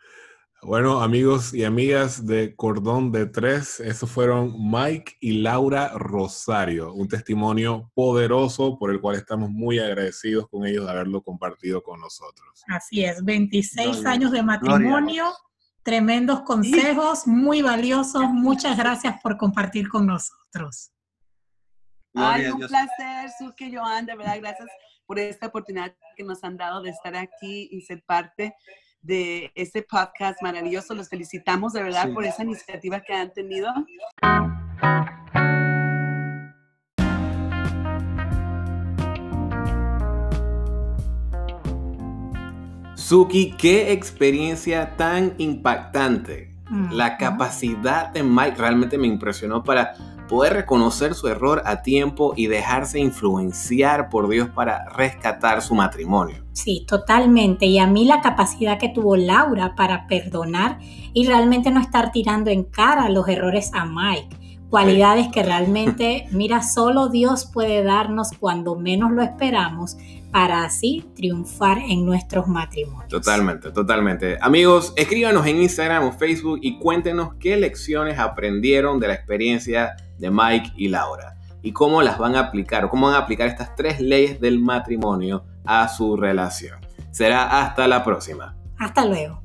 Bueno, 0.62 1.00
amigos 1.00 1.54
y 1.54 1.64
amigas 1.64 2.26
de 2.26 2.54
Cordón 2.54 3.12
de 3.12 3.24
Tres, 3.24 3.80
esos 3.80 4.10
fueron 4.10 4.70
Mike 4.70 5.16
y 5.18 5.40
Laura 5.40 5.92
Rosario, 5.94 6.92
un 6.92 7.08
testimonio 7.08 7.90
poderoso 7.94 8.78
por 8.78 8.90
el 8.90 9.00
cual 9.00 9.16
estamos 9.16 9.48
muy 9.48 9.78
agradecidos 9.78 10.48
con 10.50 10.66
ellos 10.66 10.84
de 10.84 10.90
haberlo 10.90 11.22
compartido 11.22 11.82
con 11.82 11.98
nosotros. 11.98 12.62
Así 12.68 13.04
es, 13.04 13.24
26 13.24 14.04
años 14.04 14.32
de 14.32 14.42
matrimonio, 14.42 15.32
tremendos 15.82 16.42
consejos, 16.42 17.26
muy 17.26 17.62
valiosos. 17.62 18.24
Muchas 18.30 18.76
gracias 18.76 19.20
por 19.22 19.36
compartir 19.36 19.88
con 19.88 20.06
nosotros. 20.06 20.92
Ay, 22.14 22.46
un 22.46 22.58
placer, 22.58 23.30
Suki 23.38 23.66
y 23.66 23.76
Joan, 23.76 24.04
de 24.04 24.16
verdad, 24.16 24.36
gracias 24.40 24.68
por 25.06 25.18
esta 25.18 25.46
oportunidad 25.46 25.94
que 26.16 26.24
nos 26.24 26.42
han 26.44 26.56
dado 26.56 26.82
de 26.82 26.90
estar 26.90 27.16
aquí 27.16 27.68
y 27.70 27.82
ser 27.82 28.02
parte 28.04 28.54
de 29.00 29.50
este 29.54 29.82
podcast 29.82 30.42
maravilloso. 30.42 30.94
Los 30.94 31.08
felicitamos 31.08 31.72
de 31.72 31.82
verdad 31.82 32.12
por 32.12 32.24
esa 32.24 32.42
iniciativa 32.42 33.00
que 33.00 33.14
han 33.14 33.32
tenido. 33.32 33.72
Suki, 43.10 43.56
qué 43.58 43.90
experiencia 43.90 44.96
tan 44.96 45.34
impactante. 45.38 46.54
La 46.92 47.16
capacidad 47.16 48.10
de 48.12 48.22
Mike 48.22 48.54
realmente 48.56 48.98
me 48.98 49.08
impresionó 49.08 49.64
para 49.64 49.94
poder 50.28 50.52
reconocer 50.52 51.14
su 51.14 51.26
error 51.26 51.60
a 51.66 51.82
tiempo 51.82 52.34
y 52.36 52.46
dejarse 52.46 53.00
influenciar 53.00 54.10
por 54.10 54.28
Dios 54.28 54.48
para 54.50 54.88
rescatar 54.90 55.60
su 55.60 55.74
matrimonio. 55.74 56.44
Sí, 56.52 56.84
totalmente. 56.86 57.66
Y 57.66 57.80
a 57.80 57.88
mí 57.88 58.04
la 58.04 58.20
capacidad 58.20 58.78
que 58.78 58.90
tuvo 58.90 59.16
Laura 59.16 59.74
para 59.74 60.06
perdonar 60.06 60.78
y 61.12 61.26
realmente 61.26 61.72
no 61.72 61.80
estar 61.80 62.12
tirando 62.12 62.48
en 62.50 62.62
cara 62.62 63.08
los 63.08 63.26
errores 63.26 63.72
a 63.74 63.86
Mike. 63.86 64.36
Cualidades 64.70 65.26
que 65.32 65.42
realmente, 65.42 66.28
mira, 66.30 66.62
solo 66.62 67.08
Dios 67.08 67.50
puede 67.52 67.82
darnos 67.82 68.30
cuando 68.38 68.76
menos 68.76 69.10
lo 69.10 69.22
esperamos 69.22 69.96
para 70.32 70.64
así 70.64 71.04
triunfar 71.14 71.78
en 71.78 72.04
nuestros 72.04 72.46
matrimonios. 72.46 73.08
Totalmente, 73.08 73.70
totalmente. 73.70 74.38
Amigos, 74.40 74.92
escríbanos 74.96 75.46
en 75.46 75.62
Instagram 75.62 76.04
o 76.04 76.12
Facebook 76.12 76.60
y 76.62 76.78
cuéntenos 76.78 77.34
qué 77.40 77.56
lecciones 77.56 78.18
aprendieron 78.18 79.00
de 79.00 79.08
la 79.08 79.14
experiencia 79.14 79.96
de 80.18 80.30
Mike 80.30 80.72
y 80.76 80.88
Laura 80.88 81.36
y 81.62 81.72
cómo 81.72 82.02
las 82.02 82.18
van 82.18 82.36
a 82.36 82.40
aplicar 82.40 82.84
o 82.84 82.90
cómo 82.90 83.06
van 83.06 83.16
a 83.16 83.18
aplicar 83.18 83.48
estas 83.48 83.74
tres 83.74 84.00
leyes 84.00 84.40
del 84.40 84.58
matrimonio 84.60 85.44
a 85.64 85.88
su 85.88 86.16
relación. 86.16 86.80
Será 87.10 87.60
hasta 87.60 87.88
la 87.88 88.04
próxima. 88.04 88.56
Hasta 88.78 89.04
luego. 89.04 89.42